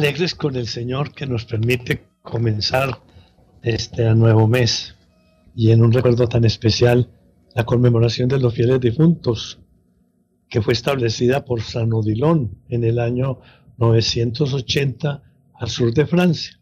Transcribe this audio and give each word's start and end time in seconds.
alegres 0.00 0.34
con 0.34 0.56
el 0.56 0.66
Señor 0.66 1.12
que 1.12 1.26
nos 1.26 1.44
permite 1.44 2.06
comenzar 2.22 3.02
este 3.60 4.14
nuevo 4.14 4.48
mes 4.48 4.96
y 5.54 5.72
en 5.72 5.82
un 5.82 5.92
recuerdo 5.92 6.26
tan 6.26 6.46
especial 6.46 7.10
la 7.54 7.66
conmemoración 7.66 8.26
de 8.30 8.38
los 8.38 8.54
fieles 8.54 8.80
difuntos 8.80 9.58
que 10.48 10.62
fue 10.62 10.72
establecida 10.72 11.44
por 11.44 11.60
San 11.60 11.92
Odilon 11.92 12.62
en 12.70 12.84
el 12.84 12.98
año 12.98 13.40
980 13.76 15.22
al 15.52 15.68
sur 15.68 15.92
de 15.92 16.06
Francia. 16.06 16.58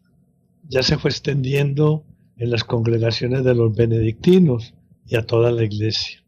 Ya 0.69 0.83
se 0.83 0.99
fue 0.99 1.13
extendiendo 1.13 2.05
en 2.39 2.51
las 2.51 2.65
congregaciones 2.65 3.45
de 3.45 3.55
los 3.55 3.73
benedictinos 3.73 4.75
y 5.07 5.15
a 5.15 5.25
toda 5.25 5.53
la 5.53 5.63
iglesia. 5.63 6.25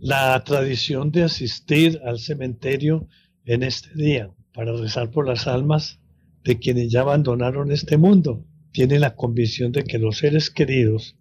La 0.00 0.42
tradición 0.42 1.12
de 1.12 1.22
asistir 1.22 2.00
al 2.04 2.18
cementerio 2.18 3.06
en 3.44 3.62
este 3.62 3.94
día 3.94 4.28
para 4.52 4.72
rezar 4.72 5.08
por 5.12 5.28
las 5.28 5.46
almas 5.46 6.01
de 6.44 6.58
quienes 6.58 6.90
ya 6.90 7.02
abandonaron 7.02 7.70
este 7.70 7.96
mundo 7.96 8.44
tiene 8.72 8.98
la 8.98 9.14
convicción 9.14 9.70
de 9.70 9.84
que 9.84 9.98
los 9.98 10.18
seres 10.18 10.50
queridos 10.50 11.16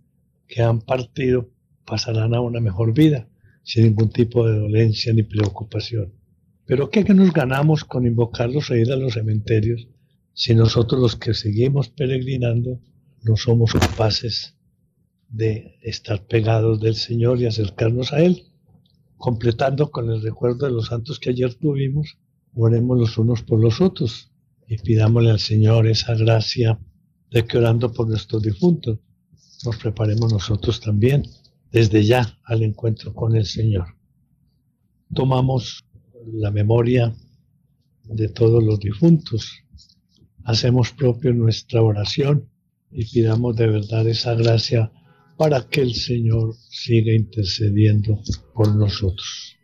que 0.48 0.62
han 0.62 0.82
partido 0.82 1.50
pasarán 1.86 2.34
a 2.34 2.42
una 2.42 2.60
mejor 2.60 2.94
vida 2.94 3.28
sin 3.64 3.84
ningún 3.84 4.10
tipo 4.10 4.48
de 4.48 4.58
dolencia 4.58 5.14
ni 5.14 5.24
preocupación. 5.24 6.14
Pero 6.66 6.90
¿qué 6.90 7.04
nos 7.04 7.34
ganamos 7.34 7.84
con 7.84 8.06
invocarlos 8.06 8.72
a 8.72 8.78
ir 8.78 8.92
a 8.92 8.96
los 8.96 9.14
cementerios 9.14 9.88
si 10.34 10.56
nosotros 10.56 11.02
los 11.02 11.16
que 11.18 11.34
seguimos 11.34 11.90
peregrinando 11.90 12.80
no 13.24 13.36
somos 13.36 13.74
capaces 13.74 14.56
de 15.28 15.78
estar 15.82 16.26
pegados 16.26 16.80
del 16.80 16.96
Señor 16.96 17.40
y 17.40 17.46
acercarnos 17.46 18.14
a 18.14 18.24
Él? 18.24 18.46
Completando 19.18 19.92
con 19.92 20.10
el 20.10 20.22
recuerdo 20.22 20.66
de 20.66 20.72
los 20.72 20.88
santos 20.88 21.20
que 21.20 21.30
ayer 21.30 21.54
tuvimos, 21.54 22.18
oremos 22.56 22.98
los 22.98 23.18
unos 23.18 23.44
por 23.44 23.60
los 23.60 23.82
otros 23.82 24.31
y 24.72 24.78
pidámosle 24.78 25.32
al 25.32 25.40
Señor 25.40 25.86
esa 25.86 26.16
gracia 26.16 26.80
de 27.30 27.46
que 27.46 27.58
orando 27.58 27.92
por 27.92 28.08
nuestros 28.08 28.42
difuntos 28.42 29.00
nos 29.66 29.76
preparemos 29.76 30.32
nosotros 30.32 30.80
también 30.80 31.24
desde 31.74 32.06
ya 32.06 32.40
al 32.46 32.64
encuentro 32.64 33.14
con 33.14 33.36
el 33.36 33.46
Señor. 33.46 33.98
Tomamos 35.14 35.84
la 36.26 36.52
memoria 36.52 37.14
de 38.06 38.30
todos 38.30 38.64
los 38.64 38.80
difuntos, 38.80 39.52
hacemos 40.46 40.94
propio 40.94 41.34
nuestra 41.34 41.82
oración 41.82 42.50
y 42.92 43.04
pidamos 43.04 43.58
de 43.58 43.68
verdad 43.68 44.08
esa 44.08 44.36
gracia 44.36 44.90
para 45.38 45.68
que 45.68 45.82
el 45.82 45.94
Señor 45.94 46.56
siga 46.70 47.12
intercediendo 47.12 48.22
por 48.54 48.74
nosotros. 48.74 49.58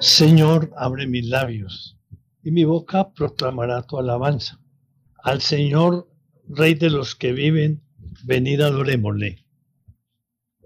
Señor, 0.00 0.72
abre 0.76 1.06
mis 1.06 1.26
labios 1.26 1.95
y 2.46 2.52
mi 2.52 2.62
boca 2.62 3.12
proclamará 3.12 3.82
tu 3.82 3.98
alabanza. 3.98 4.60
Al 5.20 5.40
Señor, 5.40 6.08
Rey 6.48 6.74
de 6.74 6.90
los 6.90 7.16
que 7.16 7.32
viven, 7.32 7.82
venid 8.22 8.60
adorémosle. 8.60 9.44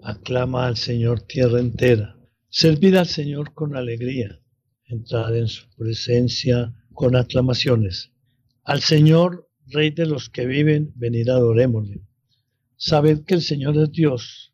Aclama 0.03 0.67
al 0.67 0.77
Señor 0.77 1.23
tierra 1.23 1.59
entera. 1.59 2.19
Servid 2.51 2.97
al 2.97 3.07
Señor 3.07 3.55
con 3.55 3.77
alegría. 3.77 4.43
Entrad 4.85 5.35
en 5.35 5.49
su 5.49 5.75
presencia 5.75 6.75
con 6.93 7.17
aclamaciones. 7.17 8.13
Al 8.63 8.83
Señor, 8.83 9.49
Rey 9.69 9.91
de 9.91 10.05
los 10.05 10.29
que 10.29 10.45
viven, 10.45 10.93
venid 10.97 11.31
adorémosle. 11.31 12.03
Sabed 12.77 13.25
que 13.25 13.37
el 13.37 13.43
Señor 13.43 13.79
es 13.79 13.91
Dios, 13.91 14.53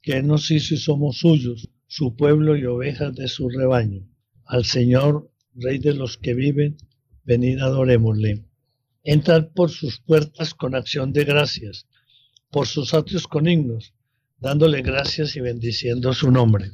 que 0.00 0.16
Él 0.16 0.26
nos 0.26 0.50
hizo 0.50 0.72
y 0.72 0.78
somos 0.78 1.18
suyos, 1.18 1.68
su 1.86 2.16
pueblo 2.16 2.56
y 2.56 2.64
ovejas 2.64 3.14
de 3.14 3.28
su 3.28 3.50
rebaño. 3.50 4.08
Al 4.46 4.64
Señor, 4.64 5.31
Rey 5.54 5.78
de 5.78 5.94
los 5.94 6.16
que 6.18 6.34
viven, 6.34 6.76
venid 7.24 7.58
adorémosle. 7.58 8.44
Entrad 9.04 9.48
por 9.54 9.70
sus 9.70 10.00
puertas 10.00 10.54
con 10.54 10.74
acción 10.74 11.12
de 11.12 11.24
gracias, 11.24 11.86
por 12.50 12.66
sus 12.66 12.94
atrios 12.94 13.26
con 13.26 13.48
himnos 13.48 13.94
dándole 14.42 14.82
gracias 14.82 15.36
y 15.36 15.40
bendiciendo 15.40 16.12
su 16.12 16.32
nombre. 16.32 16.72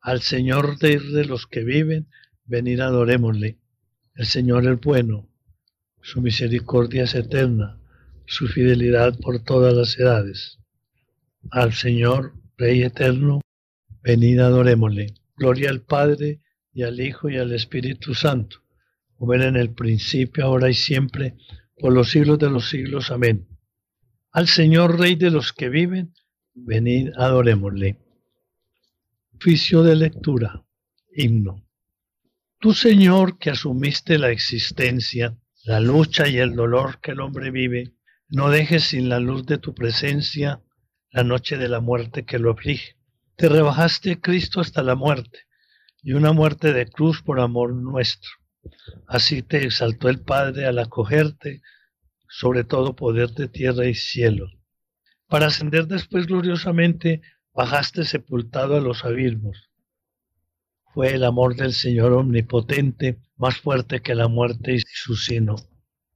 Al 0.00 0.22
Señor 0.22 0.78
de, 0.78 1.00
de 1.00 1.24
los 1.24 1.48
que 1.48 1.64
viven, 1.64 2.06
venir 2.44 2.80
adorémosle. 2.80 3.58
El 4.14 4.26
Señor 4.26 4.64
es 4.68 4.80
bueno, 4.80 5.28
su 6.00 6.22
misericordia 6.22 7.02
es 7.02 7.16
eterna, 7.16 7.80
su 8.24 8.46
fidelidad 8.46 9.18
por 9.18 9.42
todas 9.42 9.74
las 9.74 9.98
edades. 9.98 10.58
Al 11.50 11.72
Señor, 11.72 12.34
Rey 12.56 12.82
eterno, 12.82 13.40
venid 14.00 14.38
adorémosle. 14.38 15.14
Gloria 15.36 15.70
al 15.70 15.82
Padre 15.82 16.40
y 16.78 16.84
al 16.84 17.00
Hijo 17.00 17.28
y 17.28 17.36
al 17.36 17.52
Espíritu 17.52 18.14
Santo, 18.14 18.62
como 19.16 19.34
era 19.34 19.48
en 19.48 19.56
el 19.56 19.74
principio, 19.74 20.44
ahora 20.44 20.70
y 20.70 20.74
siempre, 20.74 21.34
por 21.76 21.92
los 21.92 22.12
siglos 22.12 22.38
de 22.38 22.50
los 22.50 22.70
siglos. 22.70 23.10
Amén. 23.10 23.48
Al 24.30 24.46
Señor, 24.46 24.96
Rey 24.96 25.16
de 25.16 25.32
los 25.32 25.52
que 25.52 25.70
viven, 25.70 26.14
Venid, 26.54 27.10
adorémosle. 27.16 27.98
Oficio 29.34 29.82
de 29.82 29.96
lectura. 29.96 30.64
Himno. 31.16 31.66
Tú, 32.60 32.72
Señor, 32.72 33.38
que 33.38 33.50
asumiste 33.50 34.16
la 34.16 34.30
existencia, 34.30 35.36
la 35.64 35.80
lucha 35.80 36.28
y 36.28 36.38
el 36.38 36.54
dolor 36.54 37.00
que 37.00 37.10
el 37.10 37.20
hombre 37.20 37.50
vive, 37.50 37.96
no 38.28 38.50
dejes 38.50 38.84
sin 38.84 39.08
la 39.08 39.18
luz 39.18 39.46
de 39.46 39.58
tu 39.58 39.74
presencia 39.74 40.62
la 41.10 41.24
noche 41.24 41.56
de 41.56 41.68
la 41.68 41.80
muerte 41.80 42.24
que 42.24 42.38
lo 42.38 42.52
aflige. 42.52 42.94
Te 43.34 43.48
rebajaste, 43.48 44.20
Cristo, 44.20 44.60
hasta 44.60 44.84
la 44.84 44.94
muerte, 44.94 45.47
y 46.02 46.12
una 46.12 46.32
muerte 46.32 46.72
de 46.72 46.86
cruz 46.86 47.22
por 47.22 47.40
amor 47.40 47.74
nuestro. 47.74 48.30
Así 49.06 49.42
te 49.42 49.64
exaltó 49.64 50.08
el 50.08 50.20
Padre 50.20 50.66
al 50.66 50.78
acogerte 50.78 51.62
sobre 52.28 52.64
todo 52.64 52.94
poder 52.94 53.30
de 53.30 53.48
tierra 53.48 53.86
y 53.86 53.94
cielo 53.94 54.48
para 55.28 55.46
ascender 55.46 55.86
después 55.86 56.26
gloriosamente, 56.26 57.20
bajaste 57.54 58.04
sepultado 58.04 58.76
a 58.76 58.80
los 58.80 59.04
abismos. 59.04 59.70
Fue 60.94 61.14
el 61.14 61.22
amor 61.22 61.54
del 61.54 61.74
Señor 61.74 62.12
omnipotente 62.12 63.20
más 63.36 63.58
fuerte 63.58 64.00
que 64.00 64.14
la 64.14 64.26
muerte 64.26 64.74
y 64.74 64.80
su 64.80 65.16
sino. 65.16 65.56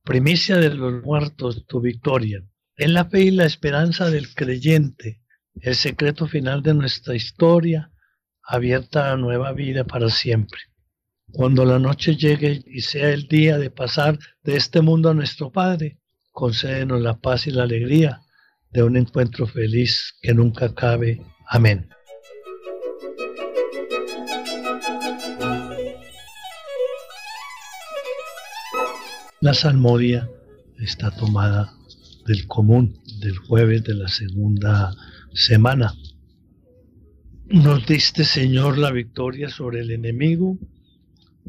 Primicia 0.02 0.56
de 0.56 0.74
los 0.74 1.04
muertos, 1.04 1.66
tu 1.66 1.80
victoria. 1.80 2.42
En 2.76 2.94
la 2.94 3.04
fe 3.04 3.20
y 3.20 3.30
la 3.30 3.44
esperanza 3.44 4.10
del 4.10 4.34
creyente, 4.34 5.20
el 5.60 5.74
secreto 5.74 6.26
final 6.26 6.62
de 6.62 6.74
nuestra 6.74 7.14
historia, 7.14 7.91
abierta 8.52 9.10
a 9.10 9.16
nueva 9.16 9.52
vida 9.52 9.84
para 9.84 10.10
siempre. 10.10 10.60
Cuando 11.32 11.64
la 11.64 11.78
noche 11.78 12.16
llegue 12.16 12.62
y 12.66 12.82
sea 12.82 13.08
el 13.08 13.26
día 13.26 13.56
de 13.56 13.70
pasar 13.70 14.18
de 14.42 14.56
este 14.56 14.82
mundo 14.82 15.08
a 15.08 15.14
nuestro 15.14 15.50
Padre, 15.50 15.98
concédenos 16.32 17.00
la 17.00 17.18
paz 17.18 17.46
y 17.46 17.50
la 17.50 17.62
alegría 17.62 18.20
de 18.70 18.82
un 18.82 18.98
encuentro 18.98 19.46
feliz 19.46 20.14
que 20.20 20.34
nunca 20.34 20.66
acabe. 20.66 21.22
Amén. 21.48 21.88
La 29.40 29.54
salmodia 29.54 30.28
está 30.78 31.10
tomada 31.10 31.72
del 32.26 32.46
común 32.46 33.00
del 33.20 33.38
jueves 33.38 33.82
de 33.84 33.94
la 33.94 34.08
segunda 34.08 34.92
semana. 35.32 35.94
Nos 37.46 37.84
diste, 37.86 38.24
Señor, 38.24 38.78
la 38.78 38.92
victoria 38.92 39.48
sobre 39.48 39.80
el 39.80 39.90
enemigo, 39.90 40.58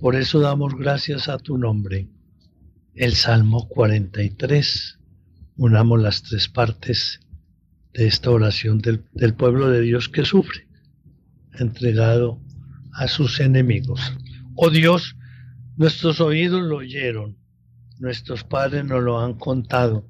por 0.01 0.15
eso 0.15 0.39
damos 0.39 0.75
gracias 0.75 1.29
a 1.29 1.37
tu 1.37 1.57
nombre. 1.57 2.09
El 2.95 3.13
Salmo 3.13 3.67
43 3.69 4.99
unamos 5.55 6.01
las 6.01 6.23
tres 6.23 6.49
partes 6.49 7.21
de 7.93 8.07
esta 8.07 8.31
oración 8.31 8.79
del, 8.79 9.33
pueblo 9.35 9.69
de 9.69 9.81
Dios 9.81 10.09
que 10.09 10.25
sufre, 10.25 10.67
entregado 11.53 12.41
a 12.93 13.07
sus 13.07 13.39
enemigos. 13.39 14.01
Oh 14.55 14.71
Dios, 14.71 15.15
nuestros 15.77 16.19
oídos 16.19 16.63
lo 16.63 16.77
oyeron, 16.77 17.37
nuestros 17.99 18.43
padres 18.43 18.83
nos 18.83 19.03
lo 19.03 19.21
han 19.21 19.35
contado, 19.35 20.09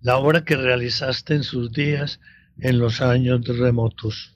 la 0.00 0.16
obra 0.16 0.44
que 0.44 0.56
realizaste 0.56 1.34
en 1.34 1.42
sus 1.42 1.72
días 1.72 2.20
en 2.58 2.78
los 2.78 3.00
años 3.00 3.46
remotos. 3.46 4.35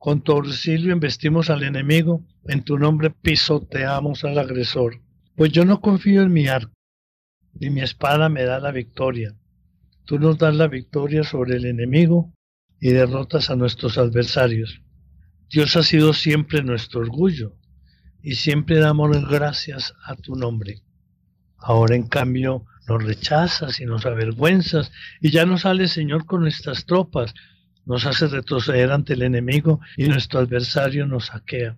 Con 0.00 0.22
tu 0.22 0.32
auxilio 0.32 0.94
investimos 0.94 1.50
al 1.50 1.62
enemigo, 1.62 2.24
en 2.46 2.64
tu 2.64 2.78
nombre 2.78 3.10
pisoteamos 3.10 4.24
al 4.24 4.38
agresor. 4.38 5.02
Pues 5.36 5.52
yo 5.52 5.66
no 5.66 5.82
confío 5.82 6.22
en 6.22 6.32
mi 6.32 6.48
arco, 6.48 6.72
ni 7.52 7.68
mi 7.68 7.82
espada 7.82 8.30
me 8.30 8.44
da 8.44 8.60
la 8.60 8.72
victoria. 8.72 9.36
Tú 10.06 10.18
nos 10.18 10.38
das 10.38 10.56
la 10.56 10.68
victoria 10.68 11.22
sobre 11.22 11.56
el 11.56 11.66
enemigo 11.66 12.32
y 12.80 12.92
derrotas 12.92 13.50
a 13.50 13.56
nuestros 13.56 13.98
adversarios. 13.98 14.80
Dios 15.50 15.76
ha 15.76 15.82
sido 15.82 16.14
siempre 16.14 16.62
nuestro 16.62 17.00
orgullo 17.00 17.52
y 18.22 18.36
siempre 18.36 18.78
damos 18.78 19.28
gracias 19.28 19.92
a 20.06 20.16
tu 20.16 20.34
nombre. 20.34 20.80
Ahora 21.58 21.94
en 21.94 22.08
cambio 22.08 22.64
nos 22.88 23.04
rechazas 23.04 23.78
y 23.80 23.84
nos 23.84 24.06
avergüenzas 24.06 24.92
y 25.20 25.30
ya 25.30 25.44
no 25.44 25.58
sales 25.58 25.92
Señor 25.92 26.24
con 26.24 26.40
nuestras 26.40 26.86
tropas, 26.86 27.34
nos 27.86 28.06
haces 28.06 28.30
retroceder 28.30 28.92
ante 28.92 29.14
el 29.14 29.22
enemigo 29.22 29.80
y 29.96 30.08
nuestro 30.08 30.40
adversario 30.40 31.06
nos 31.06 31.26
saquea. 31.26 31.76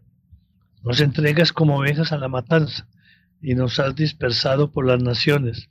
Nos 0.83 1.01
entregas 1.01 1.53
como 1.53 1.79
ovejas 1.79 2.13
a 2.13 2.19
la 2.19 2.29
matanza 2.29 2.89
y 3.41 3.55
nos 3.55 3.79
has 3.79 3.95
dispersado 3.95 4.71
por 4.71 4.87
las 4.87 5.03
naciones. 5.03 5.69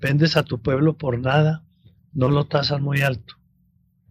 Vendes 0.00 0.36
a 0.36 0.42
tu 0.42 0.60
pueblo 0.60 0.96
por 0.96 1.18
nada, 1.18 1.64
no 2.12 2.28
lo 2.28 2.46
tasas 2.46 2.80
muy 2.80 3.00
alto. 3.00 3.34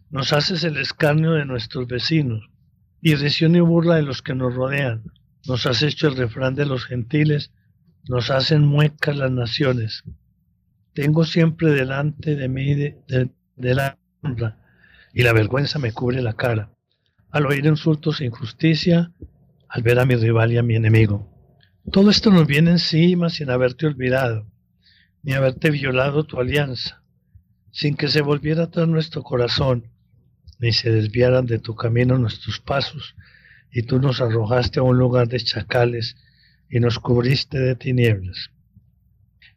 Nos 0.09 0.33
haces 0.33 0.63
el 0.63 0.77
escarnio 0.77 1.31
de 1.33 1.45
nuestros 1.45 1.87
vecinos, 1.87 2.49
irrisión 3.01 3.55
y 3.55 3.59
burla 3.59 3.95
de 3.95 4.03
los 4.03 4.21
que 4.21 4.35
nos 4.35 4.53
rodean. 4.53 5.03
Nos 5.45 5.65
has 5.65 5.81
hecho 5.83 6.07
el 6.07 6.15
refrán 6.15 6.55
de 6.55 6.65
los 6.65 6.85
gentiles, 6.85 7.51
nos 8.07 8.29
hacen 8.29 8.65
muecas 8.65 9.15
las 9.17 9.31
naciones. 9.31 10.03
Tengo 10.93 11.25
siempre 11.25 11.71
delante 11.71 12.35
de 12.35 12.49
mí 12.49 12.73
de, 12.73 13.35
la 13.55 13.97
honra, 14.21 14.57
y 15.17 15.23
la 15.23 15.33
vergüenza 15.33 15.79
me 15.79 15.93
cubre 15.93 16.21
la 16.21 16.33
cara. 16.33 16.69
Al 17.31 17.47
oír 17.47 17.65
insultos 17.65 18.21
e 18.21 18.25
injusticia, 18.25 19.11
al 19.67 19.81
ver 19.81 19.97
a 19.97 20.05
mi 20.05 20.13
rival 20.13 20.51
y 20.51 20.59
a 20.59 20.61
mi 20.61 20.75
enemigo. 20.75 21.27
Todo 21.91 22.11
esto 22.11 22.29
nos 22.29 22.45
viene 22.45 22.69
encima 22.69 23.31
sin 23.31 23.49
haberte 23.49 23.87
olvidado, 23.87 24.45
ni 25.23 25.33
haberte 25.33 25.71
violado 25.71 26.23
tu 26.25 26.39
alianza, 26.39 27.01
sin 27.71 27.95
que 27.95 28.09
se 28.09 28.21
volviera 28.21 28.65
atrás 28.65 28.87
nuestro 28.87 29.23
corazón, 29.23 29.89
ni 30.59 30.71
se 30.71 30.91
desviaran 30.91 31.47
de 31.47 31.57
tu 31.57 31.73
camino 31.73 32.19
nuestros 32.19 32.59
pasos, 32.59 33.15
y 33.71 33.81
tú 33.81 33.99
nos 33.99 34.21
arrojaste 34.21 34.81
a 34.81 34.83
un 34.83 34.99
lugar 34.99 35.29
de 35.29 35.39
chacales 35.39 36.15
y 36.69 36.79
nos 36.79 36.99
cubriste 36.99 37.57
de 37.57 37.75
tinieblas. 37.75 38.51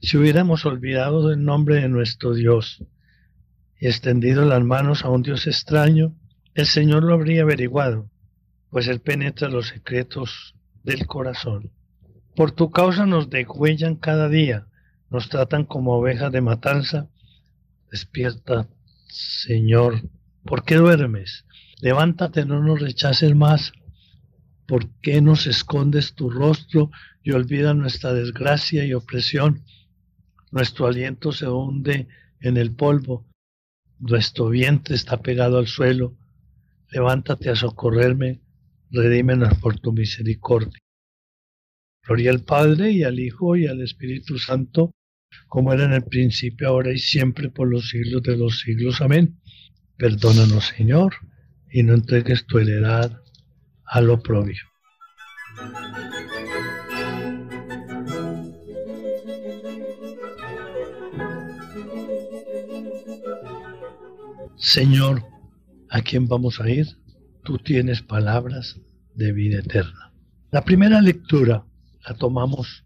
Si 0.01 0.17
hubiéramos 0.17 0.65
olvidado 0.65 1.29
del 1.29 1.45
nombre 1.45 1.83
de 1.83 1.91
nuestro 1.91 2.33
Dios 2.33 2.83
y 3.81 3.87
extendido 3.87 4.45
las 4.45 4.63
manos 4.63 5.05
a 5.05 5.09
un 5.09 5.23
Dios 5.23 5.47
extraño, 5.47 6.15
el 6.55 6.67
Señor 6.67 7.03
lo 7.03 7.15
habría 7.15 7.43
averiguado, 7.43 8.11
pues 8.69 8.87
Él 8.87 9.01
penetra 9.01 9.49
los 9.49 9.69
secretos 9.69 10.55
del 10.85 11.07
corazón. 11.07 11.71
Por 12.37 12.53
tu 12.53 12.71
causa 12.71 13.07
nos 13.07 13.31
degüellan 13.31 13.97
cada 13.97 14.29
día, 14.29 14.67
nos 15.09 15.31
tratan 15.31 15.65
como 15.65 15.95
ovejas 15.95 16.31
de 16.31 16.43
matanza. 16.43 17.09
Despierta, 17.91 18.69
Señor, 19.09 20.03
¿por 20.45 20.65
qué 20.65 20.77
duermes? 20.77 21.47
Levántate, 21.81 22.45
no 22.45 22.63
nos 22.63 22.81
rechaces 22.81 23.35
más. 23.35 23.73
¿Por 24.67 24.89
qué 25.01 25.21
nos 25.21 25.47
escondes 25.47 26.15
tu 26.15 26.31
rostro 26.31 26.91
y 27.23 27.33
olvidas 27.33 27.75
nuestra 27.75 28.13
desgracia 28.13 28.85
y 28.85 28.93
opresión? 28.93 29.65
Nuestro 30.53 30.87
aliento 30.87 31.33
se 31.33 31.49
hunde 31.49 32.07
en 32.41 32.57
el 32.57 32.73
polvo, 32.73 33.27
nuestro 34.01 34.49
vientre 34.49 34.97
está 34.97 35.21
pegado 35.21 35.59
al 35.59 35.67
suelo. 35.67 36.17
Levántate 36.91 37.51
a 37.51 37.57
socorrerme, 37.57 38.41
redímenos 38.91 39.57
por 39.59 39.79
tu 39.79 39.93
misericordia. 39.93 40.81
Gloria 42.03 42.31
al 42.31 42.43
Padre 42.43 42.91
y 42.91 43.05
al 43.05 43.21
Hijo 43.21 43.57
y 43.57 43.67
al 43.67 43.83
Espíritu 43.83 44.39
Santo, 44.39 44.93
como 45.47 45.73
era 45.73 45.85
en 45.85 45.93
el 45.93 46.03
principio, 46.03 46.69
ahora 46.69 46.93
y 46.93 46.99
siempre, 46.99 47.51
por 47.51 47.71
los 47.71 47.89
siglos 47.91 48.23
de 48.23 48.37
los 48.37 48.61
siglos. 48.61 49.01
Amén. 49.01 49.39
Perdónanos, 49.97 50.73
Señor, 50.77 51.15
y 51.71 51.83
no 51.83 51.95
entregues 51.95 52.47
tu 52.47 52.59
heredad 52.59 53.21
al 53.85 54.11
oprobio. 54.11 54.63
Señor, 64.57 65.25
¿a 65.89 66.03
quién 66.03 66.29
vamos 66.29 66.61
a 66.61 66.69
ir? 66.69 66.87
Tú 67.45 67.59
tienes 67.59 68.03
palabras 68.03 68.81
de 69.15 69.33
vida 69.33 69.61
eterna. 69.61 70.13
La 70.51 70.65
primera 70.65 71.01
lectura 71.01 71.65
la 72.07 72.15
tomamos 72.15 72.85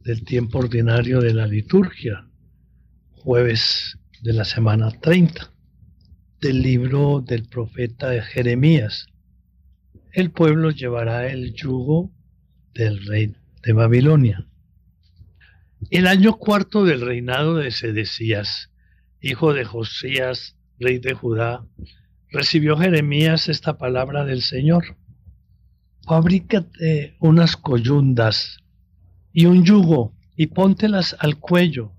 del 0.00 0.24
tiempo 0.24 0.58
ordinario 0.58 1.20
de 1.20 1.34
la 1.34 1.46
liturgia, 1.46 2.28
jueves 3.12 3.98
de 4.22 4.32
la 4.32 4.44
semana 4.44 4.90
30, 4.90 5.50
del 6.40 6.62
libro 6.62 7.22
del 7.26 7.48
profeta 7.48 8.22
Jeremías. 8.22 9.06
El 10.12 10.30
pueblo 10.30 10.70
llevará 10.70 11.26
el 11.26 11.54
yugo 11.54 12.12
del 12.74 13.04
rey 13.06 13.34
de 13.62 13.72
Babilonia. 13.72 14.46
El 15.90 16.06
año 16.06 16.36
cuarto 16.36 16.84
del 16.84 17.00
reinado 17.00 17.56
de 17.56 17.70
Sedecías, 17.70 18.72
hijo 19.20 19.52
de 19.52 19.64
Josías, 19.64 20.55
rey 20.78 20.98
de 20.98 21.14
Judá, 21.14 21.64
recibió 22.30 22.76
Jeremías 22.76 23.48
esta 23.48 23.78
palabra 23.78 24.24
del 24.24 24.42
Señor 24.42 24.96
fabrícate 26.06 27.16
unas 27.18 27.56
coyundas 27.56 28.58
y 29.32 29.46
un 29.46 29.64
yugo 29.64 30.14
y 30.36 30.46
póntelas 30.46 31.16
al 31.18 31.38
cuello 31.38 31.92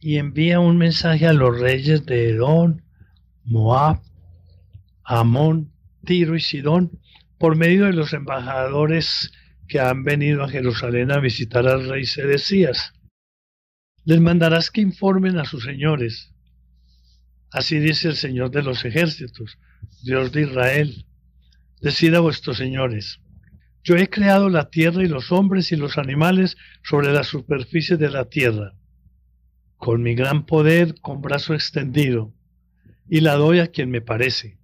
y 0.00 0.18
envía 0.18 0.60
un 0.60 0.76
mensaje 0.76 1.26
a 1.26 1.32
los 1.32 1.58
reyes 1.58 2.04
de 2.04 2.30
Edom, 2.30 2.82
Moab, 3.44 4.00
Amón, 5.02 5.72
Tiro 6.04 6.36
y 6.36 6.40
Sidón 6.40 7.00
por 7.38 7.56
medio 7.56 7.86
de 7.86 7.94
los 7.94 8.12
embajadores 8.12 9.32
que 9.66 9.80
han 9.80 10.04
venido 10.04 10.44
a 10.44 10.48
Jerusalén 10.48 11.10
a 11.10 11.18
visitar 11.18 11.66
al 11.66 11.88
rey 11.88 12.04
Sedecías. 12.04 12.92
Les 14.04 14.20
mandarás 14.20 14.70
que 14.70 14.82
informen 14.82 15.38
a 15.38 15.44
sus 15.44 15.64
señores. 15.64 16.32
Así 17.50 17.78
dice 17.78 18.08
el 18.08 18.16
Señor 18.16 18.50
de 18.50 18.62
los 18.62 18.84
ejércitos, 18.84 19.58
Dios 20.02 20.32
de 20.32 20.42
Israel 20.42 21.06
Decid 21.80 22.14
a 22.14 22.20
vuestros 22.20 22.56
señores, 22.56 23.20
yo 23.84 23.96
he 23.96 24.08
creado 24.08 24.48
la 24.48 24.70
tierra 24.70 25.04
y 25.04 25.08
los 25.08 25.30
hombres 25.30 25.72
y 25.72 25.76
los 25.76 25.98
animales 25.98 26.56
sobre 26.82 27.12
la 27.12 27.22
superficie 27.22 27.98
de 27.98 28.08
la 28.08 28.24
tierra, 28.24 28.72
con 29.76 30.02
mi 30.02 30.14
gran 30.14 30.46
poder, 30.46 30.98
con 31.00 31.20
brazo 31.20 31.52
extendido, 31.52 32.32
y 33.08 33.20
la 33.20 33.34
doy 33.34 33.60
a 33.60 33.66
quien 33.66 33.90
me 33.90 34.00
parece. 34.00 34.58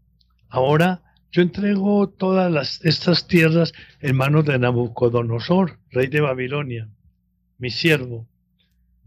Ahora 0.49 1.03
yo 1.31 1.43
entrego 1.43 2.09
todas 2.09 2.81
estas 2.83 3.27
tierras 3.29 3.73
en 4.01 4.17
manos 4.17 4.47
de 4.47 4.59
Nabucodonosor, 4.59 5.79
rey 5.91 6.07
de 6.07 6.23
Babilonia, 6.23 6.89
mi 7.59 7.71
siervo. 7.71 8.27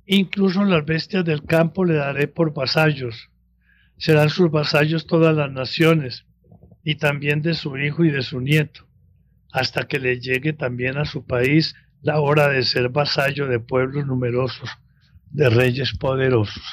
Incluso 0.05 0.63
las 0.63 0.85
bestias 0.85 1.25
del 1.25 1.43
campo 1.43 1.83
le 1.83 1.95
daré 1.95 2.27
por 2.27 2.53
vasallos. 2.53 3.29
Serán 3.97 4.29
sus 4.29 4.51
vasallos 4.51 5.07
todas 5.07 5.35
las 5.35 5.51
naciones 5.51 6.25
y 6.83 6.95
también 6.95 7.41
de 7.41 7.53
su 7.53 7.77
hijo 7.77 8.03
y 8.03 8.11
de 8.11 8.21
su 8.21 8.41
nieto, 8.41 8.87
hasta 9.51 9.87
que 9.87 9.99
le 9.99 10.19
llegue 10.19 10.53
también 10.53 10.97
a 10.97 11.05
su 11.05 11.25
país 11.25 11.75
la 12.01 12.19
hora 12.19 12.49
de 12.49 12.63
ser 12.63 12.89
vasallo 12.89 13.47
de 13.47 13.59
pueblos 13.59 14.05
numerosos, 14.05 14.69
de 15.31 15.49
reyes 15.49 15.93
poderosos. 15.93 16.63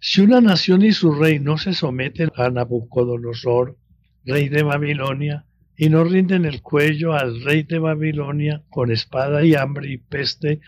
Si 0.00 0.20
una 0.20 0.40
nación 0.40 0.82
y 0.82 0.92
su 0.92 1.12
rey 1.12 1.38
no 1.38 1.58
se 1.58 1.72
someten 1.74 2.30
a 2.36 2.50
Nabucodonosor, 2.50 3.76
rey 4.24 4.48
de 4.48 4.62
Babilonia, 4.62 5.44
y 5.76 5.90
no 5.90 6.02
rinden 6.02 6.44
el 6.44 6.60
cuello 6.60 7.12
al 7.12 7.40
rey 7.44 7.62
de 7.62 7.78
Babilonia 7.78 8.64
con 8.68 8.90
espada 8.90 9.44
y 9.44 9.54
hambre 9.54 9.92
y 9.92 9.98
peste, 9.98 10.60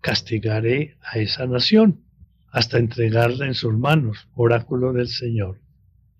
castigaré 0.00 0.96
a 1.02 1.18
esa 1.18 1.46
nación 1.46 2.03
hasta 2.54 2.78
entregarla 2.78 3.46
en 3.46 3.54
sus 3.54 3.74
manos, 3.76 4.28
oráculo 4.36 4.92
del 4.92 5.08
Señor. 5.08 5.58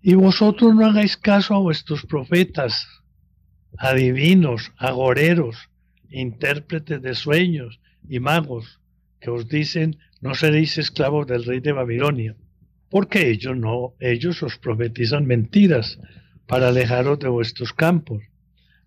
Y 0.01 0.15
vosotros 0.15 0.75
no 0.75 0.85
hagáis 0.85 1.15
caso 1.15 1.55
a 1.55 1.59
vuestros 1.59 2.05
profetas, 2.05 2.85
adivinos, 3.77 4.73
agoreros, 4.75 5.55
intérpretes 6.09 7.01
de 7.01 7.15
sueños 7.15 7.79
y 8.09 8.19
magos, 8.19 8.81
que 9.21 9.29
os 9.29 9.47
dicen 9.47 9.97
no 10.19 10.35
seréis 10.35 10.77
esclavos 10.77 11.25
del 11.25 11.45
rey 11.45 11.61
de 11.61 11.71
Babilonia, 11.71 12.35
porque 12.89 13.29
ellos 13.29 13.55
no, 13.55 13.93
ellos 14.01 14.43
os 14.43 14.57
profetizan 14.57 15.25
mentiras 15.25 15.99
para 16.47 16.67
alejaros 16.67 17.17
de 17.19 17.29
vuestros 17.29 17.71
campos, 17.71 18.23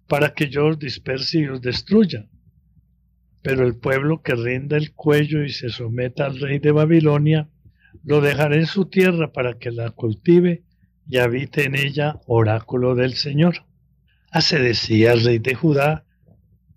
para 0.06 0.34
que 0.34 0.50
yo 0.50 0.66
os 0.66 0.78
disperse 0.78 1.38
y 1.38 1.46
os 1.46 1.62
destruya. 1.62 2.26
Pero 3.42 3.66
el 3.66 3.76
pueblo 3.76 4.22
que 4.22 4.34
rinda 4.34 4.76
el 4.76 4.92
cuello 4.92 5.44
y 5.44 5.50
se 5.50 5.68
someta 5.68 6.26
al 6.26 6.40
rey 6.40 6.58
de 6.58 6.72
Babilonia, 6.72 7.48
lo 8.04 8.20
dejaré 8.20 8.56
en 8.56 8.66
su 8.66 8.86
tierra 8.86 9.32
para 9.32 9.54
que 9.54 9.70
la 9.70 9.90
cultive 9.90 10.62
y 11.06 11.18
habite 11.18 11.64
en 11.64 11.74
ella 11.74 12.20
oráculo 12.26 12.94
del 12.94 13.14
Señor. 13.14 13.64
Hace 14.30 14.58
decía 14.58 15.12
el 15.12 15.24
rey 15.24 15.38
de 15.38 15.54
Judá, 15.54 16.04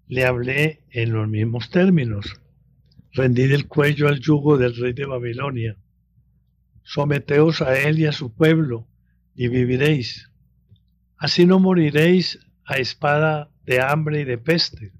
le 0.08 0.26
hablé 0.26 0.82
en 0.90 1.14
los 1.14 1.28
mismos 1.28 1.70
términos. 1.70 2.42
Rendí 3.14 3.44
el 3.44 3.68
cuello 3.68 4.08
al 4.08 4.20
yugo 4.20 4.58
del 4.58 4.76
rey 4.76 4.94
de 4.94 5.06
Babilonia. 5.06 5.78
someteos 6.84 7.62
a 7.62 7.80
él 7.80 8.00
y 8.00 8.06
a 8.06 8.12
su 8.12 8.34
pueblo, 8.34 8.88
y 9.36 9.48
viviréis. 9.48 10.30
Así 11.18 11.46
no 11.46 11.60
moriréis 11.60 12.40
a 12.66 12.78
espada 12.78 13.50
de 13.66 13.80
hambre 13.80 14.22
y 14.22 14.24
de 14.26 14.38
peste, 14.38 14.92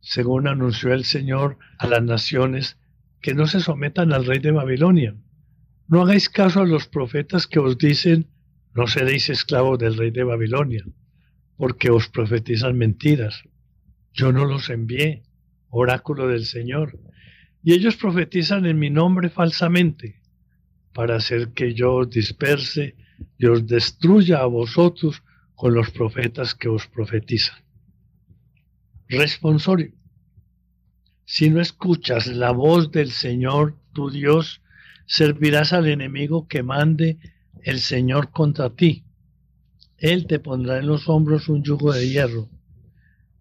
según 0.00 0.48
anunció 0.48 0.92
el 0.92 1.04
Señor 1.04 1.58
a 1.78 1.86
las 1.86 2.02
naciones 2.02 2.78
que 3.20 3.34
no 3.34 3.46
se 3.46 3.60
sometan 3.60 4.12
al 4.12 4.24
rey 4.24 4.38
de 4.38 4.50
Babilonia. 4.50 5.14
No 5.88 6.02
hagáis 6.02 6.28
caso 6.28 6.60
a 6.60 6.66
los 6.66 6.86
profetas 6.86 7.46
que 7.46 7.58
os 7.58 7.76
dicen, 7.76 8.28
no 8.74 8.86
seréis 8.86 9.28
esclavos 9.28 9.78
del 9.78 9.96
rey 9.96 10.10
de 10.10 10.24
Babilonia, 10.24 10.84
porque 11.56 11.90
os 11.90 12.08
profetizan 12.08 12.78
mentiras. 12.78 13.42
Yo 14.12 14.32
no 14.32 14.44
los 14.44 14.70
envié, 14.70 15.22
oráculo 15.68 16.28
del 16.28 16.46
Señor, 16.46 16.98
y 17.62 17.74
ellos 17.74 17.96
profetizan 17.96 18.66
en 18.66 18.78
mi 18.78 18.90
nombre 18.90 19.28
falsamente, 19.28 20.20
para 20.92 21.16
hacer 21.16 21.52
que 21.52 21.74
yo 21.74 21.94
os 21.94 22.10
disperse 22.10 22.96
y 23.38 23.46
os 23.46 23.66
destruya 23.66 24.38
a 24.38 24.46
vosotros 24.46 25.22
con 25.54 25.74
los 25.74 25.90
profetas 25.90 26.54
que 26.54 26.68
os 26.68 26.86
profetizan. 26.86 27.58
Responsorio. 29.10 29.90
Si 31.24 31.50
no 31.50 31.60
escuchas 31.60 32.28
la 32.28 32.52
voz 32.52 32.92
del 32.92 33.10
Señor 33.10 33.74
tu 33.92 34.08
Dios, 34.08 34.62
servirás 35.04 35.72
al 35.72 35.88
enemigo 35.88 36.46
que 36.46 36.62
mande 36.62 37.18
el 37.64 37.80
Señor 37.80 38.30
contra 38.30 38.70
ti. 38.70 39.02
Él 39.98 40.28
te 40.28 40.38
pondrá 40.38 40.78
en 40.78 40.86
los 40.86 41.08
hombros 41.08 41.48
un 41.48 41.64
yugo 41.64 41.92
de 41.92 42.08
hierro. 42.08 42.48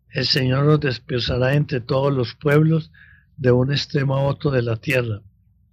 El 0.10 0.26
Señor 0.26 0.68
os 0.68 0.80
dispersará 0.80 1.54
entre 1.54 1.82
todos 1.82 2.12
los 2.12 2.34
pueblos 2.34 2.92
de 3.38 3.52
un 3.52 3.72
extremo 3.72 4.16
a 4.16 4.24
otro 4.24 4.50
de 4.50 4.64
la 4.64 4.78
tierra. 4.78 5.22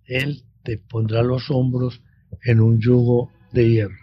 Él 0.04 0.44
te 0.62 0.76
pondrá 0.76 1.22
los 1.22 1.50
hombros 1.50 2.02
en 2.44 2.60
un 2.60 2.78
yugo 2.82 3.32
de 3.50 3.70
hierro. 3.70 3.96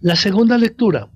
La 0.00 0.14
segunda 0.14 0.58
lectura 0.58 1.10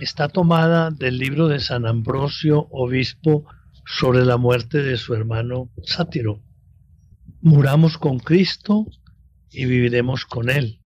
está 0.00 0.28
tomada 0.28 0.90
del 0.90 1.18
libro 1.18 1.46
de 1.46 1.60
San 1.60 1.86
Ambrosio, 1.86 2.66
obispo, 2.72 3.46
sobre 3.86 4.24
la 4.24 4.38
muerte 4.38 4.82
de 4.82 4.96
su 4.96 5.14
hermano 5.14 5.70
Sátiro. 5.84 6.42
Muramos 7.40 7.98
con 7.98 8.18
Cristo 8.18 8.86
y 9.50 9.66
viviremos 9.66 10.26
con 10.26 10.50
Él. 10.50 10.82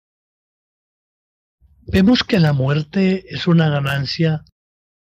Vemos 1.86 2.24
que 2.24 2.40
la 2.40 2.52
muerte 2.52 3.24
es 3.28 3.46
una 3.46 3.68
ganancia 3.68 4.44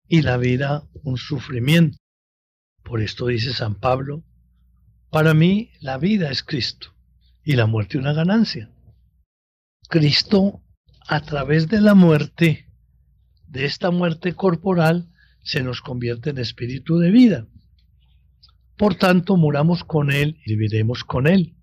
y 0.07 0.23
la 0.23 0.39
vida 0.39 0.89
un 1.03 1.19
sufrimiento. 1.19 1.99
Por 2.83 3.03
esto 3.03 3.27
dice 3.27 3.53
San 3.53 3.75
Pablo, 3.75 4.25
para 5.11 5.35
mí 5.35 5.73
la 5.81 5.99
vida 5.99 6.31
es 6.31 6.43
Cristo 6.43 6.95
y 7.45 7.53
la 7.57 7.67
muerte 7.67 7.99
una 7.99 8.15
ganancia. 8.15 8.73
Cristo 9.91 10.63
a 11.09 11.21
través 11.21 11.69
de 11.69 11.81
la 11.81 11.95
muerte, 11.95 12.67
de 13.47 13.65
esta 13.65 13.91
muerte 13.91 14.35
corporal, 14.35 15.09
se 15.43 15.63
nos 15.63 15.81
convierte 15.81 16.31
en 16.31 16.39
espíritu 16.39 16.99
de 16.99 17.11
vida. 17.11 17.47
Por 18.77 18.95
tanto, 18.95 19.39
muramos 19.39 19.85
con 19.85 20.13
Él 20.13 20.39
y 20.45 20.55
viviremos 20.55 21.05
con 21.05 21.27
Él. 21.27 21.55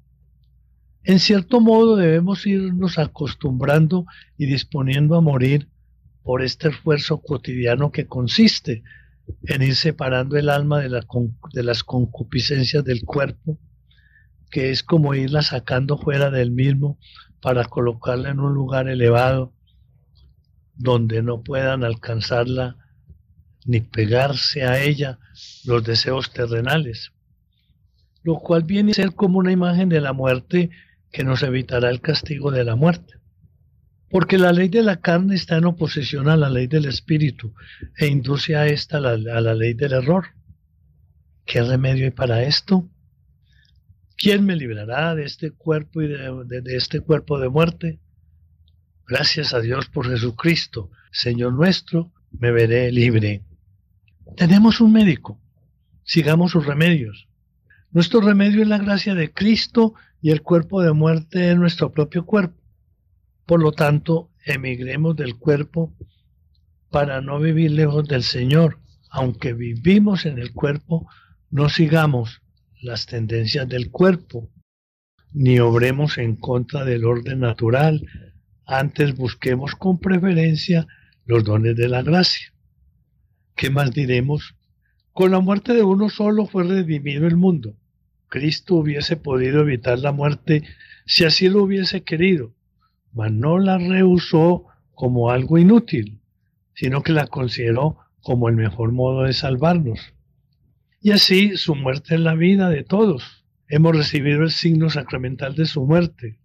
En 1.04 1.20
cierto 1.20 1.62
modo 1.62 1.96
debemos 1.96 2.48
irnos 2.48 2.98
acostumbrando 2.98 4.08
y 4.36 4.48
disponiendo 4.48 5.16
a 5.16 5.22
morir 5.22 5.70
por 6.24 6.42
este 6.42 6.70
esfuerzo 6.70 7.22
cotidiano 7.22 7.92
que 7.92 8.08
consiste 8.08 8.82
en 9.44 9.62
ir 9.62 9.76
separando 9.76 10.38
el 10.38 10.50
alma 10.50 10.80
de, 10.80 10.90
las 11.64 11.84
concupiscencias 11.84 12.84
del 12.84 13.04
cuerpo, 13.06 13.60
que 14.50 14.72
es 14.72 14.82
como 14.82 15.14
irla 15.14 15.44
sacando 15.44 16.00
fuera 16.00 16.32
del 16.32 16.50
mismo 16.50 16.98
para 17.42 17.66
colocarla 17.66 18.30
en 18.30 18.40
un 18.40 18.54
lugar 18.54 18.88
elevado 18.88 19.54
donde 20.76 21.22
no 21.22 21.42
puedan 21.42 21.84
alcanzarla 21.84 22.78
ni 23.66 23.82
pegarse 23.82 24.64
a 24.64 24.82
ella 24.82 25.20
los 25.66 25.84
deseos 25.84 26.32
terrenales, 26.32 27.12
lo 28.24 28.36
cual 28.36 28.64
viene 28.64 28.92
a 28.92 28.96
ser 28.96 29.14
como 29.14 29.40
una 29.40 29.52
imagen 29.52 29.90
de 29.90 30.02
la 30.02 30.14
muerte 30.14 30.70
que 31.12 31.24
nos 31.24 31.44
evitará 31.44 31.90
el 31.90 32.02
castigo 32.02 32.52
de 32.52 32.64
la 32.64 32.76
muerte. 32.76 33.16
Porque 34.10 34.38
la 34.38 34.54
ley 34.54 34.70
de 34.70 34.84
la 34.84 35.02
carne 35.02 35.36
está 35.36 35.58
en 35.58 35.66
oposición 35.66 36.30
a 36.30 36.38
la 36.38 36.50
ley 36.50 36.68
del 36.68 36.86
espíritu 36.86 37.54
e 37.98 38.08
induce 38.08 38.56
a 38.56 38.68
esta 38.68 38.98
a 38.98 39.02
la 39.02 39.56
ley 39.56 39.74
del 39.74 39.94
error. 39.94 40.28
¿Qué 41.46 41.62
remedio 41.62 42.06
hay 42.06 42.12
para 42.12 42.44
esto? 42.44 42.88
¿Quién 44.26 44.44
me 44.44 44.56
librará 44.56 45.14
de 45.14 45.24
este 45.24 45.52
cuerpo 45.52 46.02
y 46.02 46.08
de, 46.08 46.64
este 46.76 47.00
cuerpo 47.00 47.38
de 47.38 47.48
muerte? 47.48 48.00
Gracias 49.08 49.54
a 49.54 49.62
Dios 49.62 49.88
por 49.88 50.10
Jesucristo, 50.10 50.90
Señor 51.12 51.54
nuestro, 51.54 52.12
me 52.32 52.52
veré 52.52 52.92
libre. 52.92 53.44
Tenemos 54.36 54.82
un 54.82 54.94
médico, 54.94 55.40
sigamos 56.04 56.54
sus 56.54 56.66
remedios. 56.66 57.28
Nuestro 57.92 58.20
remedio 58.20 58.64
es 58.64 58.68
la 58.68 58.80
gracia 58.80 59.14
de 59.14 59.32
Cristo 59.32 59.94
y 60.24 60.32
el 60.32 60.42
cuerpo 60.42 60.82
de 60.82 60.94
muerte 60.94 61.52
es 61.52 61.56
nuestro 61.56 61.92
propio 61.92 62.26
cuerpo. 62.26 62.60
Por 63.46 63.62
lo 63.62 63.74
tanto, 63.74 64.32
emigremos 64.44 65.16
del 65.16 65.38
cuerpo 65.38 65.96
para 66.90 67.22
no 67.22 67.40
vivir 67.40 67.70
lejos 67.74 68.08
del 68.08 68.24
Señor. 68.24 68.80
Aunque 69.12 69.54
vivimos 69.54 70.26
en 70.26 70.40
el 70.40 70.52
cuerpo, 70.52 71.08
no 71.52 71.70
sigamos 71.70 72.42
las 72.86 73.08
tendencias 73.08 73.68
del 73.68 73.90
cuerpo, 73.90 74.48
ni 75.34 75.60
obremos 75.60 76.20
en 76.20 76.36
contra 76.36 76.86
del 76.86 77.04
orden 77.04 77.40
natural, 77.40 78.06
antes 78.64 79.16
busquemos 79.16 79.74
con 79.74 79.98
preferencia 79.98 80.86
los 81.26 81.44
dones 81.44 81.76
de 81.76 81.90
la 81.90 82.04
gracia. 82.04 82.54
¿Qué 83.56 83.72
más 83.72 83.92
diremos? 83.92 84.56
Con 85.14 85.32
la 85.32 85.40
muerte 85.40 85.74
de 85.74 85.82
uno 85.82 86.10
solo 86.10 86.46
fue 86.46 86.64
redimido 86.64 87.26
el 87.26 87.38
mundo. 87.38 87.76
Cristo 88.28 88.76
hubiese 88.76 89.18
podido 89.18 89.62
evitar 89.62 89.98
la 89.98 90.12
muerte 90.12 90.64
si 91.08 91.26
así 91.26 91.50
lo 91.50 91.64
hubiese 91.64 92.04
querido, 92.04 92.54
mas 93.14 93.32
no 93.32 93.58
la 93.58 93.80
rehusó 93.80 94.66
como 94.94 95.32
algo 95.32 95.58
inútil, 95.58 96.22
sino 96.76 97.02
que 97.02 97.14
la 97.14 97.26
consideró 97.26 97.98
como 98.22 98.48
el 98.48 98.56
mejor 98.56 98.92
modo 98.92 99.24
de 99.24 99.34
salvarnos. 99.34 100.15
Y 101.06 101.12
así 101.12 101.56
su 101.56 101.76
muerte 101.76 102.16
es 102.16 102.22
la 102.22 102.34
vida 102.34 102.68
de 102.68 102.84
todos. 102.84 103.46
Hemos 103.68 103.96
recibido 103.96 104.42
el 104.42 104.50
signo 104.50 104.90
sacramental 104.90 105.54
de 105.54 105.68
su 105.68 105.86
muerte. 105.86 106.40